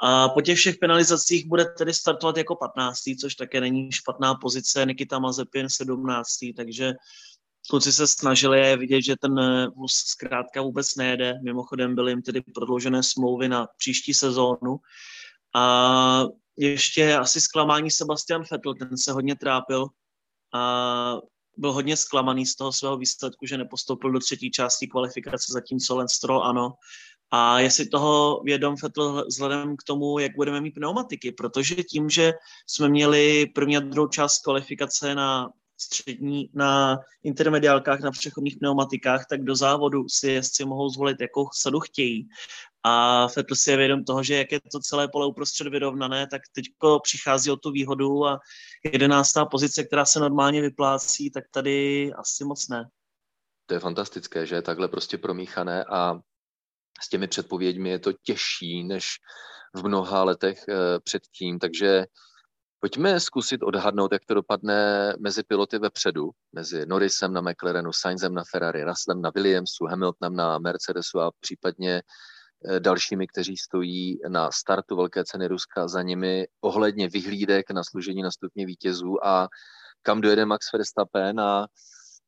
A 0.03 0.29
po 0.29 0.41
těch 0.41 0.57
všech 0.57 0.75
penalizacích 0.77 1.47
bude 1.47 1.65
tedy 1.65 1.93
startovat 1.93 2.37
jako 2.37 2.55
15. 2.55 3.01
což 3.21 3.35
také 3.35 3.61
není 3.61 3.91
špatná 3.91 4.35
pozice. 4.35 4.85
Nikita 4.85 5.19
Mazepin 5.19 5.69
17. 5.69 6.29
Takže 6.55 6.93
kluci 7.69 7.91
se 7.91 8.07
snažili 8.07 8.59
je 8.59 8.77
vidět, 8.77 9.01
že 9.01 9.15
ten 9.21 9.35
vůz 9.75 9.93
zkrátka 9.93 10.61
vůbec 10.61 10.95
nejede. 10.95 11.33
Mimochodem 11.43 11.95
byly 11.95 12.11
jim 12.11 12.21
tedy 12.21 12.41
prodloužené 12.41 13.03
smlouvy 13.03 13.49
na 13.49 13.67
příští 13.77 14.13
sezónu. 14.13 14.77
A 15.55 16.23
ještě 16.57 17.15
asi 17.15 17.41
zklamání 17.41 17.91
Sebastian 17.91 18.43
Vettel, 18.51 18.73
ten 18.73 18.97
se 18.97 19.11
hodně 19.11 19.35
trápil 19.35 19.87
a 20.53 21.17
byl 21.57 21.73
hodně 21.73 21.97
zklamaný 21.97 22.45
z 22.45 22.55
toho 22.55 22.71
svého 22.71 22.97
výsledku, 22.97 23.45
že 23.45 23.57
nepostoupil 23.57 24.11
do 24.11 24.19
třetí 24.19 24.51
části 24.51 24.87
kvalifikace, 24.87 25.53
zatímco 25.53 25.95
Lance 25.97 26.15
Stroll 26.15 26.43
ano. 26.43 26.73
A 27.31 27.59
je 27.59 27.71
si 27.71 27.85
toho 27.85 28.41
vědom 28.43 28.75
Vettel 28.83 29.25
vzhledem 29.27 29.77
k 29.77 29.83
tomu, 29.83 30.19
jak 30.19 30.35
budeme 30.35 30.61
mít 30.61 30.71
pneumatiky, 30.71 31.31
protože 31.31 31.75
tím, 31.75 32.09
že 32.09 32.33
jsme 32.67 32.89
měli 32.89 33.45
první 33.45 33.77
a 33.77 33.79
druhou 33.79 34.07
část 34.07 34.43
kvalifikace 34.43 35.15
na 35.15 35.49
střední, 35.79 36.49
na 36.53 36.99
intermediálkách, 37.23 37.99
na 37.99 38.11
přechodných 38.11 38.57
pneumatikách, 38.57 39.25
tak 39.29 39.43
do 39.43 39.55
závodu 39.55 40.09
si 40.09 40.27
jezdci 40.29 40.65
mohou 40.65 40.89
zvolit, 40.89 41.21
jakou 41.21 41.47
sadu 41.53 41.79
chtějí. 41.79 42.27
A 42.83 43.25
Vettel 43.25 43.55
si 43.55 43.71
je 43.71 43.77
vědom 43.77 44.03
toho, 44.03 44.23
že 44.23 44.35
jak 44.35 44.51
je 44.51 44.59
to 44.71 44.79
celé 44.79 45.07
pole 45.07 45.27
uprostřed 45.27 45.67
vyrovnané, 45.67 46.27
tak 46.27 46.41
teď 46.55 46.65
přichází 47.03 47.51
o 47.51 47.57
tu 47.57 47.71
výhodu 47.71 48.25
a 48.25 48.39
jedenáctá 48.91 49.45
pozice, 49.45 49.83
která 49.83 50.05
se 50.05 50.19
normálně 50.19 50.61
vyplácí, 50.61 51.31
tak 51.31 51.43
tady 51.51 52.11
asi 52.13 52.43
moc 52.43 52.67
ne. 52.67 52.89
To 53.65 53.73
je 53.73 53.79
fantastické, 53.79 54.45
že 54.45 54.55
je 54.55 54.61
takhle 54.61 54.87
prostě 54.87 55.17
promíchané 55.17 55.83
a 55.83 56.19
s 57.01 57.09
těmi 57.09 57.27
předpověďmi 57.27 57.89
je 57.89 57.99
to 57.99 58.13
těžší 58.13 58.83
než 58.83 59.07
v 59.75 59.83
mnoha 59.83 60.23
letech 60.23 60.57
eh, 60.69 60.99
předtím, 61.03 61.59
takže 61.59 62.05
pojďme 62.79 63.19
zkusit 63.19 63.63
odhadnout, 63.63 64.11
jak 64.11 64.25
to 64.25 64.33
dopadne 64.33 65.13
mezi 65.19 65.43
piloty 65.43 65.79
vepředu, 65.79 66.29
mezi 66.53 66.85
Norrisem 66.85 67.33
na 67.33 67.41
McLarenu, 67.41 67.93
Sainzem 67.93 68.33
na 68.33 68.43
Ferrari, 68.51 68.83
Russellem 68.83 69.21
na 69.21 69.31
Williamsu, 69.35 69.85
Hamiltonem 69.85 70.35
na 70.35 70.59
Mercedesu 70.59 71.19
a 71.19 71.31
případně 71.39 72.01
eh, 72.69 72.79
dalšími, 72.79 73.27
kteří 73.27 73.57
stojí 73.57 74.19
na 74.27 74.51
startu 74.51 74.95
velké 74.95 75.23
ceny 75.23 75.47
Ruska 75.47 75.87
za 75.87 76.01
nimi 76.01 76.47
ohledně 76.61 77.09
vyhlídek 77.09 77.71
na 77.71 77.83
služení 77.83 78.21
na 78.21 78.31
stupně 78.31 78.65
vítězů 78.65 79.25
a 79.25 79.47
kam 80.01 80.21
dojede 80.21 80.45
Max 80.45 80.73
Verstappen 80.73 81.39
a 81.39 81.67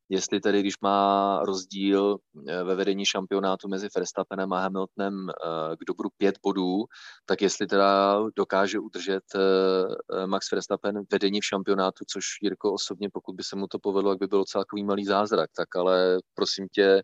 jestli 0.09 0.39
tedy, 0.39 0.59
když 0.59 0.79
má 0.81 1.39
rozdíl 1.43 2.17
eh, 2.47 2.63
ve 2.63 2.75
vedení 2.75 3.05
šampionátu 3.05 3.67
mezi 3.67 3.87
Verstappenem 3.95 4.53
a 4.53 4.61
Hamiltonem 4.61 5.29
eh, 5.29 5.75
k 5.75 5.79
dobru 5.87 6.09
pět 6.17 6.35
bodů, 6.43 6.85
tak 7.25 7.41
jestli 7.41 7.67
teda 7.67 8.19
dokáže 8.35 8.79
udržet 8.79 9.23
eh, 9.35 10.27
Max 10.27 10.51
Verstappen 10.51 11.03
vedení 11.11 11.41
v 11.41 11.45
šampionátu, 11.45 12.05
což 12.07 12.25
Jirko 12.41 12.73
osobně, 12.73 13.09
pokud 13.13 13.35
by 13.35 13.43
se 13.43 13.55
mu 13.55 13.67
to 13.67 13.79
povedlo, 13.79 14.11
tak 14.11 14.19
by 14.19 14.27
bylo 14.27 14.45
celkový 14.45 14.83
malý 14.83 15.05
zázrak. 15.05 15.49
Tak 15.55 15.75
ale 15.75 16.17
prosím 16.35 16.67
tě, 16.67 17.03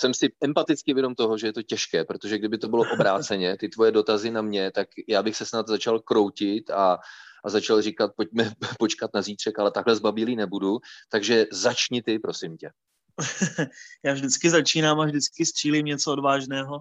jsem 0.00 0.14
si 0.14 0.32
empaticky 0.40 0.94
vědom 0.94 1.14
toho, 1.14 1.38
že 1.38 1.46
je 1.46 1.52
to 1.52 1.62
těžké, 1.62 2.04
protože 2.04 2.38
kdyby 2.38 2.58
to 2.58 2.68
bylo 2.68 2.84
obráceně, 2.94 3.56
ty 3.56 3.68
tvoje 3.68 3.92
dotazy 3.92 4.30
na 4.30 4.42
mě, 4.42 4.72
tak 4.72 4.88
já 5.08 5.22
bych 5.22 5.36
se 5.36 5.46
snad 5.46 5.68
začal 5.68 6.00
kroutit 6.00 6.70
a 6.70 6.98
a 7.44 7.50
začal 7.50 7.82
říkat, 7.82 8.10
pojďme 8.16 8.52
počkat 8.78 9.10
na 9.14 9.22
zítřek, 9.22 9.58
ale 9.58 9.70
takhle 9.70 9.96
zbabilý 9.96 10.36
nebudu, 10.36 10.78
takže 11.10 11.46
začni 11.52 12.02
ty, 12.02 12.18
prosím 12.18 12.56
tě. 12.56 12.70
Já 14.04 14.12
vždycky 14.12 14.50
začínám 14.50 15.00
a 15.00 15.04
vždycky 15.04 15.46
střílím 15.46 15.86
něco 15.86 16.12
odvážného, 16.12 16.80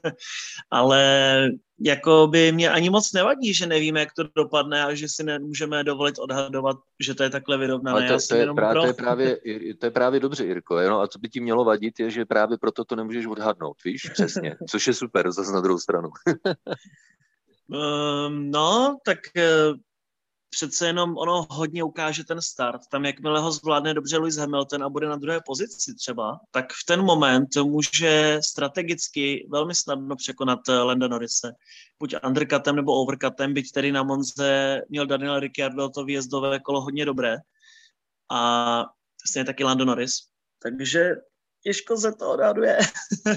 ale 0.70 1.48
jako 1.80 2.26
by 2.26 2.52
mě 2.52 2.70
ani 2.70 2.90
moc 2.90 3.12
nevadí, 3.12 3.54
že 3.54 3.66
nevíme, 3.66 4.00
jak 4.00 4.08
to 4.16 4.24
dopadne 4.36 4.84
a 4.84 4.94
že 4.94 5.08
si 5.08 5.22
nemůžeme 5.22 5.84
dovolit 5.84 6.18
odhadovat, 6.18 6.76
že 7.00 7.14
to 7.14 7.22
je 7.22 7.30
takhle 7.30 7.58
vyrovnané. 7.58 8.08
Ale 8.08 8.18
to, 8.18 8.26
to, 8.28 8.34
je, 8.34 8.54
právě, 8.54 8.82
to, 8.82 8.86
je 8.86 8.94
právě, 8.94 9.38
to 9.78 9.86
je 9.86 9.90
právě 9.90 10.20
dobře, 10.20 10.44
Jirko. 10.44 10.78
Jenom, 10.78 11.00
a 11.00 11.06
co 11.06 11.18
by 11.18 11.28
ti 11.28 11.40
mělo 11.40 11.64
vadit, 11.64 12.00
je, 12.00 12.10
že 12.10 12.24
právě 12.24 12.58
proto 12.58 12.84
to 12.84 12.96
nemůžeš 12.96 13.26
odhadnout, 13.26 13.76
víš, 13.84 14.10
přesně, 14.12 14.56
což 14.70 14.86
je 14.86 14.94
super, 14.94 15.32
zase 15.32 15.52
na 15.52 15.60
druhou 15.60 15.78
stranu. 15.78 16.08
um, 17.68 18.50
no, 18.50 18.98
tak 19.04 19.18
uh, 19.36 19.76
přece 20.54 20.86
jenom 20.86 21.16
ono 21.16 21.46
hodně 21.50 21.84
ukáže 21.84 22.24
ten 22.24 22.42
start. 22.42 22.80
Tam 22.90 23.04
jakmile 23.04 23.40
ho 23.40 23.52
zvládne 23.52 23.94
dobře 23.94 24.18
Lewis 24.18 24.36
Hamilton 24.36 24.84
a 24.84 24.88
bude 24.88 25.08
na 25.08 25.16
druhé 25.16 25.40
pozici 25.46 25.94
třeba, 25.94 26.40
tak 26.50 26.72
v 26.72 26.84
ten 26.86 27.02
moment 27.02 27.48
může 27.62 28.40
strategicky 28.44 29.48
velmi 29.50 29.74
snadno 29.74 30.16
překonat 30.16 30.58
eh, 30.68 30.72
Lando 30.72 31.08
Norrise. 31.08 31.52
Buď 31.98 32.14
undercutem 32.26 32.76
nebo 32.76 32.92
overcutem, 32.92 33.54
byť 33.54 33.72
tedy 33.72 33.92
na 33.92 34.02
Monze 34.02 34.80
měl 34.88 35.06
Daniel 35.06 35.40
Ricciardo 35.40 35.88
to 35.88 36.04
výjezdové 36.04 36.60
kolo 36.60 36.80
hodně 36.80 37.04
dobré. 37.04 37.36
A 38.30 38.84
stejně 39.26 39.44
taky 39.44 39.64
Lando 39.64 39.84
Norris. 39.84 40.12
Takže 40.62 41.10
těžko 41.62 41.96
se 41.96 42.12
to 42.12 42.30
odhaduje. 42.30 42.78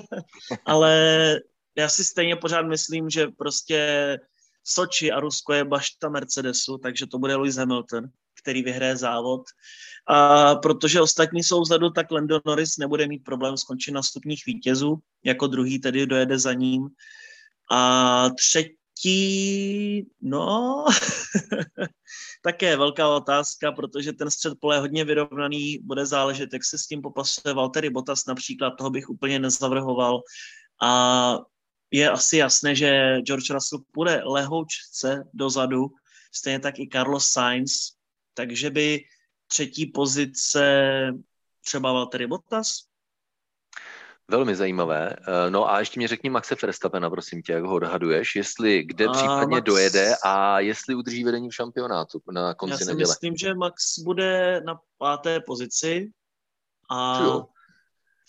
Ale 0.65 0.95
já 1.77 1.89
si 1.89 2.05
stejně 2.05 2.35
pořád 2.35 2.61
myslím, 2.61 3.09
že 3.09 3.27
prostě 3.27 4.17
Soči 4.67 5.11
a 5.11 5.19
Rusko 5.19 5.53
je 5.53 5.65
bašta 5.65 6.09
Mercedesu, 6.09 6.77
takže 6.77 7.07
to 7.07 7.19
bude 7.19 7.35
Lewis 7.35 7.55
Hamilton, 7.55 8.09
který 8.41 8.63
vyhraje 8.63 8.97
závod. 8.97 9.41
A 10.07 10.55
protože 10.55 11.01
ostatní 11.01 11.43
jsou 11.43 11.61
vzadu, 11.61 11.89
tak 11.89 12.11
Lando 12.11 12.39
Norris 12.45 12.77
nebude 12.77 13.07
mít 13.07 13.23
problém 13.23 13.57
skončit 13.57 13.91
na 13.91 14.03
stupních 14.03 14.45
vítězů, 14.45 14.99
jako 15.23 15.47
druhý 15.47 15.79
tedy 15.79 16.05
dojede 16.05 16.39
za 16.39 16.53
ním. 16.53 16.87
A 17.71 18.29
třetí, 18.29 20.07
no, 20.21 20.85
také 22.43 22.77
velká 22.77 23.15
otázka, 23.15 23.71
protože 23.71 24.13
ten 24.13 24.31
střed 24.31 24.53
pole 24.59 24.75
je 24.75 24.79
hodně 24.79 25.05
vyrovnaný, 25.05 25.79
bude 25.83 26.05
záležet, 26.05 26.53
jak 26.53 26.63
se 26.63 26.77
s 26.77 26.87
tím 26.87 27.01
popasuje 27.01 27.53
Valtteri 27.53 27.89
Bottas 27.89 28.25
například, 28.25 28.71
toho 28.71 28.89
bych 28.89 29.09
úplně 29.09 29.39
nezavrhoval. 29.39 30.21
A 30.81 31.39
je 31.91 32.09
asi 32.09 32.37
jasné, 32.37 32.75
že 32.75 33.17
George 33.21 33.49
Russell 33.49 33.81
půjde 33.91 34.21
lehoučce 34.25 35.23
dozadu, 35.33 35.87
stejně 36.31 36.59
tak 36.59 36.79
i 36.79 36.89
Carlos 36.91 37.27
Sainz, 37.27 37.71
takže 38.33 38.69
by 38.69 39.03
třetí 39.47 39.85
pozice 39.85 40.63
třeba 41.65 41.93
Valtteri 41.93 42.27
Bottas? 42.27 42.85
Velmi 44.27 44.55
zajímavé. 44.55 45.15
Eh, 45.27 45.49
no 45.49 45.71
a 45.71 45.79
ještě 45.79 45.99
mě 45.99 46.07
řekni 46.07 46.29
Maxe 46.29 46.55
Verstappena, 46.61 47.09
prosím 47.09 47.41
tě, 47.41 47.51
jak 47.53 47.63
ho 47.63 47.75
odhaduješ, 47.75 48.35
jestli 48.35 48.83
kde 48.83 49.09
případně 49.09 49.55
Max... 49.55 49.65
dojede 49.65 50.15
a 50.23 50.59
jestli 50.59 50.95
udrží 50.95 51.23
vedení 51.23 51.49
v 51.49 51.55
šampionátu 51.55 52.21
na 52.31 52.53
konci 52.53 52.73
Já 52.73 52.77
si 52.77 52.85
neděle. 52.85 53.11
myslím, 53.11 53.35
že 53.35 53.53
Max 53.53 53.99
bude 53.99 54.61
na 54.65 54.79
páté 54.97 55.39
pozici 55.39 56.11
a 56.89 57.23
jo. 57.23 57.45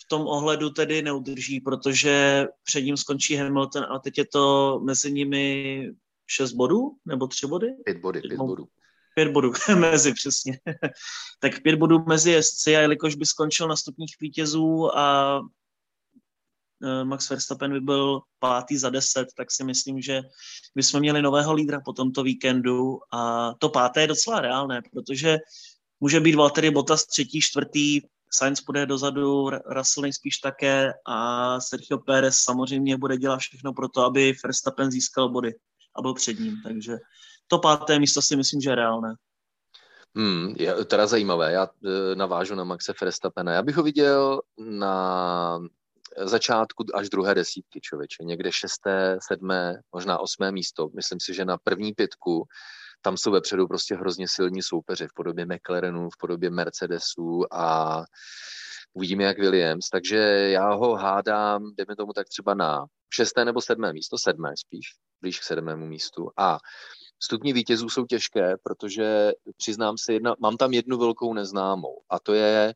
V 0.04 0.08
tom 0.08 0.26
ohledu 0.26 0.70
tedy 0.70 1.02
neudrží, 1.02 1.60
protože 1.60 2.46
před 2.64 2.82
ním 2.82 2.96
skončí 2.96 3.36
Hamilton 3.36 3.84
a 3.88 3.98
teď 3.98 4.18
je 4.18 4.24
to 4.32 4.80
mezi 4.84 5.12
nimi 5.12 5.90
šest 6.26 6.52
bodů 6.52 6.96
nebo 7.04 7.26
tři 7.26 7.46
body? 7.46 7.66
Pět 7.84 7.98
body, 7.98 8.20
pět 8.20 8.36
bodů. 8.36 8.68
Pět 9.14 9.28
bodů 9.32 9.52
mezi, 9.78 10.12
přesně. 10.12 10.60
tak 11.40 11.62
pět 11.62 11.76
bodů 11.76 12.04
mezi 12.06 12.30
jezdci 12.30 12.76
a 12.76 12.80
jelikož 12.80 13.14
by 13.14 13.26
skončil 13.26 13.68
na 13.68 13.76
stupních 13.76 14.16
vítězů 14.20 14.98
a 14.98 15.40
e, 16.82 17.04
Max 17.04 17.30
Verstappen 17.30 17.72
by 17.72 17.80
byl 17.80 18.20
pátý 18.38 18.76
za 18.76 18.90
deset, 18.90 19.28
tak 19.36 19.52
si 19.52 19.64
myslím, 19.64 20.00
že 20.00 20.22
bychom 20.74 21.00
měli 21.00 21.22
nového 21.22 21.52
lídra 21.52 21.80
po 21.80 21.92
tomto 21.92 22.22
víkendu 22.22 22.98
a 23.12 23.52
to 23.58 23.68
páté 23.68 24.00
je 24.00 24.06
docela 24.06 24.40
reálné, 24.40 24.82
protože 24.92 25.38
může 26.00 26.20
být 26.20 26.34
Valtteri 26.34 26.70
Bottas 26.70 27.06
třetí, 27.06 27.40
čtvrtý, 27.40 28.00
Sainz 28.30 28.60
bude 28.60 28.86
dozadu, 28.86 29.50
Russell 29.50 30.02
nejspíš 30.02 30.38
také 30.38 30.92
a 31.06 31.60
Sergio 31.60 31.98
Pérez 31.98 32.38
samozřejmě 32.38 32.96
bude 32.96 33.16
dělat 33.16 33.38
všechno 33.38 33.72
pro 33.72 33.88
to, 33.88 34.04
aby 34.04 34.34
Verstappen 34.44 34.90
získal 34.90 35.28
body 35.28 35.54
a 35.96 36.02
byl 36.02 36.14
před 36.14 36.38
ním, 36.38 36.62
takže 36.62 36.96
to 37.46 37.58
páté 37.58 37.98
místo 37.98 38.22
si 38.22 38.36
myslím, 38.36 38.60
že 38.60 38.70
je 38.70 38.74
reálné. 38.74 39.14
Hmm, 40.16 40.54
je 40.58 40.84
teda 40.84 41.06
zajímavé, 41.06 41.52
já 41.52 41.68
e, 41.84 42.14
navážu 42.14 42.54
na 42.54 42.64
Maxe 42.64 42.92
Verstappena. 43.00 43.52
Já 43.52 43.62
bych 43.62 43.76
ho 43.76 43.82
viděl 43.82 44.40
na 44.58 45.58
začátku 46.24 46.84
až 46.94 47.08
druhé 47.08 47.34
desítky, 47.34 47.80
člověče. 47.80 48.24
Někde 48.24 48.52
šesté, 48.52 49.18
sedmé, 49.22 49.80
možná 49.92 50.18
osmé 50.18 50.52
místo. 50.52 50.88
Myslím 50.94 51.20
si, 51.20 51.34
že 51.34 51.44
na 51.44 51.58
první 51.58 51.92
pětku 51.92 52.44
tam 53.00 53.16
jsou 53.16 53.30
vepředu 53.30 53.66
prostě 53.66 53.94
hrozně 53.94 54.28
silní 54.28 54.62
soupeři 54.62 55.06
v 55.06 55.14
podobě 55.14 55.46
McLarenů, 55.46 56.08
v 56.10 56.18
podobě 56.20 56.50
Mercedesů 56.50 57.54
a 57.54 58.02
uvidíme 58.92 59.24
jak 59.24 59.38
Williams. 59.38 59.88
Takže 59.92 60.18
já 60.50 60.74
ho 60.74 60.94
hádám, 60.94 61.62
jdeme 61.76 61.96
tomu 61.96 62.12
tak 62.12 62.28
třeba 62.28 62.54
na 62.54 62.84
šesté 63.14 63.44
nebo 63.44 63.60
sedmé 63.60 63.92
místo, 63.92 64.16
sedmé 64.18 64.52
spíš, 64.56 64.86
blíž 65.20 65.40
k 65.40 65.42
sedmému 65.42 65.86
místu. 65.86 66.30
A 66.36 66.58
stupně 67.22 67.52
vítězů 67.52 67.88
jsou 67.88 68.06
těžké, 68.06 68.56
protože 68.62 69.32
přiznám 69.56 69.94
se, 69.98 70.12
jedna, 70.12 70.34
mám 70.40 70.56
tam 70.56 70.72
jednu 70.72 70.98
velkou 70.98 71.34
neznámou 71.34 72.00
a 72.10 72.18
to 72.18 72.34
je 72.34 72.74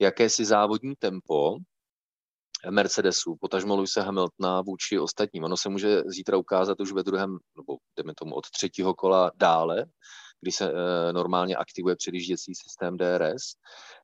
jakési 0.00 0.44
závodní 0.44 0.94
tempo 0.98 1.56
Mercedesu, 2.70 3.36
potažmo 3.40 3.76
Luise 3.76 4.00
Hamiltona 4.00 4.62
vůči 4.62 4.98
ostatním. 4.98 5.44
Ono 5.44 5.56
se 5.56 5.68
může 5.68 6.02
zítra 6.06 6.36
ukázat 6.36 6.80
už 6.80 6.92
ve 6.92 7.02
druhém, 7.02 7.38
nebo 7.56 7.76
jdeme 7.96 8.14
tomu 8.14 8.34
od 8.34 8.50
třetího 8.50 8.94
kola 8.94 9.30
dále, 9.36 9.86
kdy 10.40 10.52
se 10.52 10.72
e, 10.72 11.12
normálně 11.12 11.56
aktivuje 11.56 11.96
předjížděcí 11.96 12.52
systém 12.54 12.96
DRS, 12.96 13.42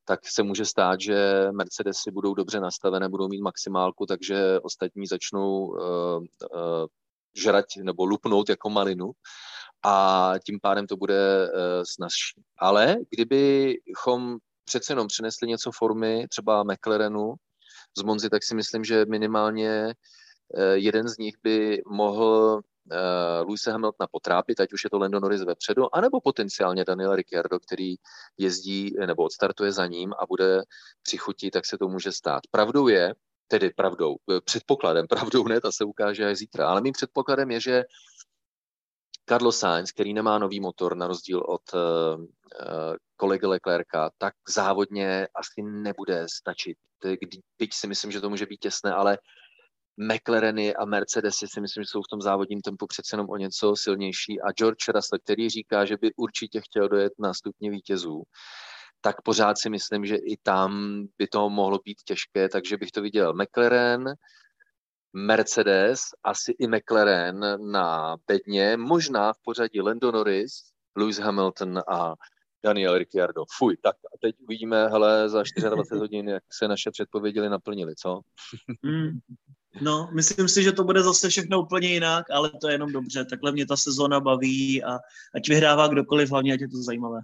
tak 0.04 0.20
se 0.26 0.42
může 0.42 0.64
stát, 0.64 1.00
že 1.00 1.48
Mercedesy 1.52 2.10
budou 2.10 2.34
dobře 2.34 2.60
nastavené, 2.60 3.08
budou 3.08 3.28
mít 3.28 3.40
maximálku, 3.40 4.06
takže 4.06 4.60
ostatní 4.60 5.06
začnou 5.06 5.76
e, 5.76 5.80
e, 6.24 6.86
žrať 7.36 7.66
nebo 7.82 8.04
lupnout 8.04 8.48
jako 8.48 8.70
malinu 8.70 9.10
a 9.84 10.32
tím 10.46 10.58
pádem 10.62 10.86
to 10.86 10.96
bude 10.96 11.48
snazší. 11.82 12.42
Ale 12.58 12.96
kdybychom 13.10 14.38
přece 14.64 14.92
jenom 14.92 15.06
přinesli 15.06 15.48
něco 15.48 15.70
formy, 15.72 16.26
třeba 16.28 16.62
McLarenu, 16.62 17.34
z 17.98 18.02
Monzy, 18.02 18.30
tak 18.30 18.42
si 18.42 18.54
myslím, 18.54 18.84
že 18.84 19.04
minimálně 19.04 19.94
eh, 20.54 20.76
jeden 20.76 21.08
z 21.08 21.18
nich 21.18 21.34
by 21.42 21.82
mohl 21.86 22.60
uh, 22.90 23.48
Luise 23.48 23.72
Hamiltona 23.72 24.08
potrápit, 24.10 24.60
ať 24.60 24.72
už 24.72 24.84
je 24.84 24.90
to 24.90 24.98
Lando 24.98 25.20
Norris 25.20 25.42
vepředu, 25.42 25.94
anebo 25.94 26.20
potenciálně 26.20 26.84
Daniel 26.84 27.16
Ricciardo, 27.16 27.60
který 27.60 27.94
jezdí 28.38 28.94
nebo 29.06 29.22
odstartuje 29.22 29.72
za 29.72 29.86
ním 29.86 30.12
a 30.18 30.26
bude 30.26 30.62
při 31.02 31.16
chutí, 31.16 31.50
tak 31.50 31.66
se 31.66 31.78
to 31.78 31.88
může 31.88 32.12
stát. 32.12 32.42
Pravdou 32.50 32.88
je, 32.88 33.14
tedy 33.48 33.70
pravdou, 33.70 34.16
eh, 34.32 34.40
předpokladem, 34.40 35.06
pravdou 35.08 35.48
ne, 35.48 35.60
ta 35.60 35.72
se 35.72 35.84
ukáže 35.84 36.26
až 36.26 36.38
zítra, 36.38 36.68
ale 36.68 36.80
mým 36.80 36.92
předpokladem 36.92 37.50
je, 37.50 37.60
že 37.60 37.84
Carlos 39.28 39.58
Sainz, 39.58 39.92
který 39.92 40.14
nemá 40.14 40.38
nový 40.38 40.60
motor 40.60 40.96
na 40.96 41.06
rozdíl 41.06 41.42
od 41.46 41.62
kolegy 43.18 43.46
Leclerca, 43.46 44.10
tak 44.18 44.34
závodně 44.48 45.28
asi 45.34 45.62
nebude 45.62 46.26
stačit. 46.30 46.76
Byť 47.58 47.74
si 47.74 47.86
myslím, 47.86 48.10
že 48.10 48.20
to 48.20 48.30
může 48.30 48.46
být 48.46 48.60
těsné, 48.60 48.92
ale 48.94 49.18
McLareny 49.96 50.74
a 50.74 50.84
Mercedesy 50.84 51.46
si 51.48 51.60
myslím, 51.60 51.82
že 51.82 51.88
jsou 51.90 52.02
v 52.02 52.10
tom 52.10 52.20
závodním 52.20 52.60
tempu 52.60 52.86
přece 52.86 53.14
jenom 53.14 53.30
o 53.30 53.36
něco 53.36 53.76
silnější 53.76 54.40
a 54.40 54.52
George 54.52 54.88
Russell, 54.88 55.18
který 55.24 55.50
říká, 55.50 55.84
že 55.84 55.96
by 55.96 56.10
určitě 56.16 56.60
chtěl 56.60 56.88
dojet 56.88 57.12
na 57.18 57.34
stupně 57.34 57.70
vítězů, 57.70 58.22
tak 59.00 59.22
pořád 59.22 59.58
si 59.58 59.70
myslím, 59.70 60.06
že 60.06 60.16
i 60.16 60.36
tam 60.42 61.02
by 61.18 61.26
to 61.26 61.50
mohlo 61.50 61.78
být 61.84 62.02
těžké, 62.04 62.48
takže 62.48 62.76
bych 62.76 62.90
to 62.90 63.02
viděl 63.02 63.34
McLaren, 63.34 64.04
Mercedes, 65.12 66.00
asi 66.24 66.52
i 66.58 66.66
McLaren 66.68 67.40
na 67.72 68.16
bedně, 68.26 68.76
možná 68.76 69.32
v 69.32 69.36
pořadí 69.44 69.80
Lando 69.80 70.12
Norris, 70.12 70.52
Lewis 70.96 71.18
Hamilton 71.18 71.78
a 71.88 72.14
Daniel 72.68 72.98
Ricciardo. 72.98 73.44
Fuj, 73.58 73.76
tak 73.82 73.96
a 73.96 74.18
teď 74.20 74.36
uvidíme, 74.40 74.88
hele, 74.88 75.28
za 75.28 75.42
24 75.70 75.98
hodin, 75.98 76.28
jak 76.28 76.42
se 76.52 76.68
naše 76.68 76.90
předpovědi 76.90 77.40
naplnili, 77.48 77.94
co? 77.96 78.20
Mm. 78.82 79.18
No, 79.80 80.08
myslím 80.14 80.48
si, 80.48 80.62
že 80.62 80.72
to 80.72 80.84
bude 80.84 81.02
zase 81.02 81.28
všechno 81.28 81.62
úplně 81.62 81.88
jinak, 81.88 82.30
ale 82.30 82.50
to 82.60 82.68
je 82.68 82.74
jenom 82.74 82.92
dobře. 82.92 83.24
Takhle 83.24 83.52
mě 83.52 83.66
ta 83.66 83.76
sezóna 83.76 84.20
baví 84.20 84.84
a 84.84 84.98
ať 85.34 85.48
vyhrává 85.48 85.88
kdokoliv, 85.88 86.30
hlavně 86.30 86.54
ať 86.54 86.60
je 86.60 86.68
to 86.68 86.82
zajímavé. 86.82 87.20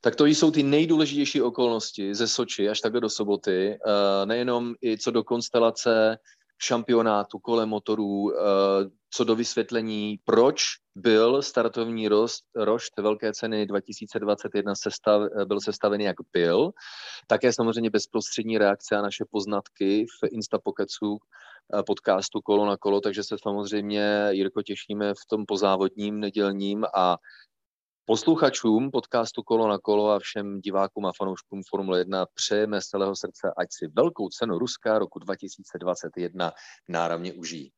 Tak 0.00 0.16
to 0.16 0.26
jsou 0.26 0.50
ty 0.50 0.62
nejdůležitější 0.62 1.42
okolnosti 1.42 2.14
ze 2.14 2.28
Soči 2.28 2.68
až 2.68 2.80
takhle 2.80 3.00
do 3.00 3.10
soboty. 3.10 3.78
Uh, 3.86 4.26
nejenom 4.26 4.74
i 4.82 4.98
co 4.98 5.10
do 5.10 5.24
konstelace 5.24 6.18
šampionátu 6.58 7.38
kolem 7.38 7.68
motorů, 7.68 8.32
eh, 8.32 8.40
co 9.10 9.24
do 9.24 9.34
vysvětlení, 9.34 10.18
proč 10.24 10.62
byl 10.94 11.42
startovní 11.42 12.08
rost, 12.08 12.44
rošt 12.56 12.92
velké 12.98 13.32
ceny 13.32 13.66
2021 13.66 14.74
sestav, 14.74 15.22
byl 15.44 15.60
sestavený, 15.60 16.04
jak 16.04 16.16
byl. 16.32 16.70
Také 17.26 17.52
samozřejmě 17.52 17.90
bezprostřední 17.90 18.58
reakce 18.58 18.96
a 18.96 19.02
naše 19.02 19.24
poznatky 19.30 20.06
v 20.06 20.28
Instapokecu 20.30 21.18
eh, 21.18 21.82
podcastu 21.82 22.40
Kolo 22.40 22.66
na 22.66 22.76
kolo, 22.76 23.00
takže 23.00 23.24
se 23.24 23.36
samozřejmě, 23.42 24.28
Jirko, 24.30 24.62
těšíme 24.62 25.14
v 25.14 25.26
tom 25.28 25.46
pozávodním 25.46 26.20
nedělním 26.20 26.84
a 26.94 27.16
Posluchačům 28.08 28.90
podcastu 28.90 29.42
Kolo 29.42 29.68
na 29.68 29.78
kolo 29.78 30.10
a 30.10 30.18
všem 30.18 30.60
divákům 30.60 31.06
a 31.06 31.12
fanouškům 31.16 31.62
Formule 31.68 31.98
1 31.98 32.26
přejeme 32.34 32.80
z 32.80 32.84
celého 32.84 33.16
srdce, 33.16 33.52
ať 33.56 33.68
si 33.70 33.86
velkou 33.86 34.28
cenu 34.28 34.58
Ruska 34.58 34.98
roku 34.98 35.18
2021 35.18 36.52
náramně 36.88 37.32
užijí. 37.32 37.72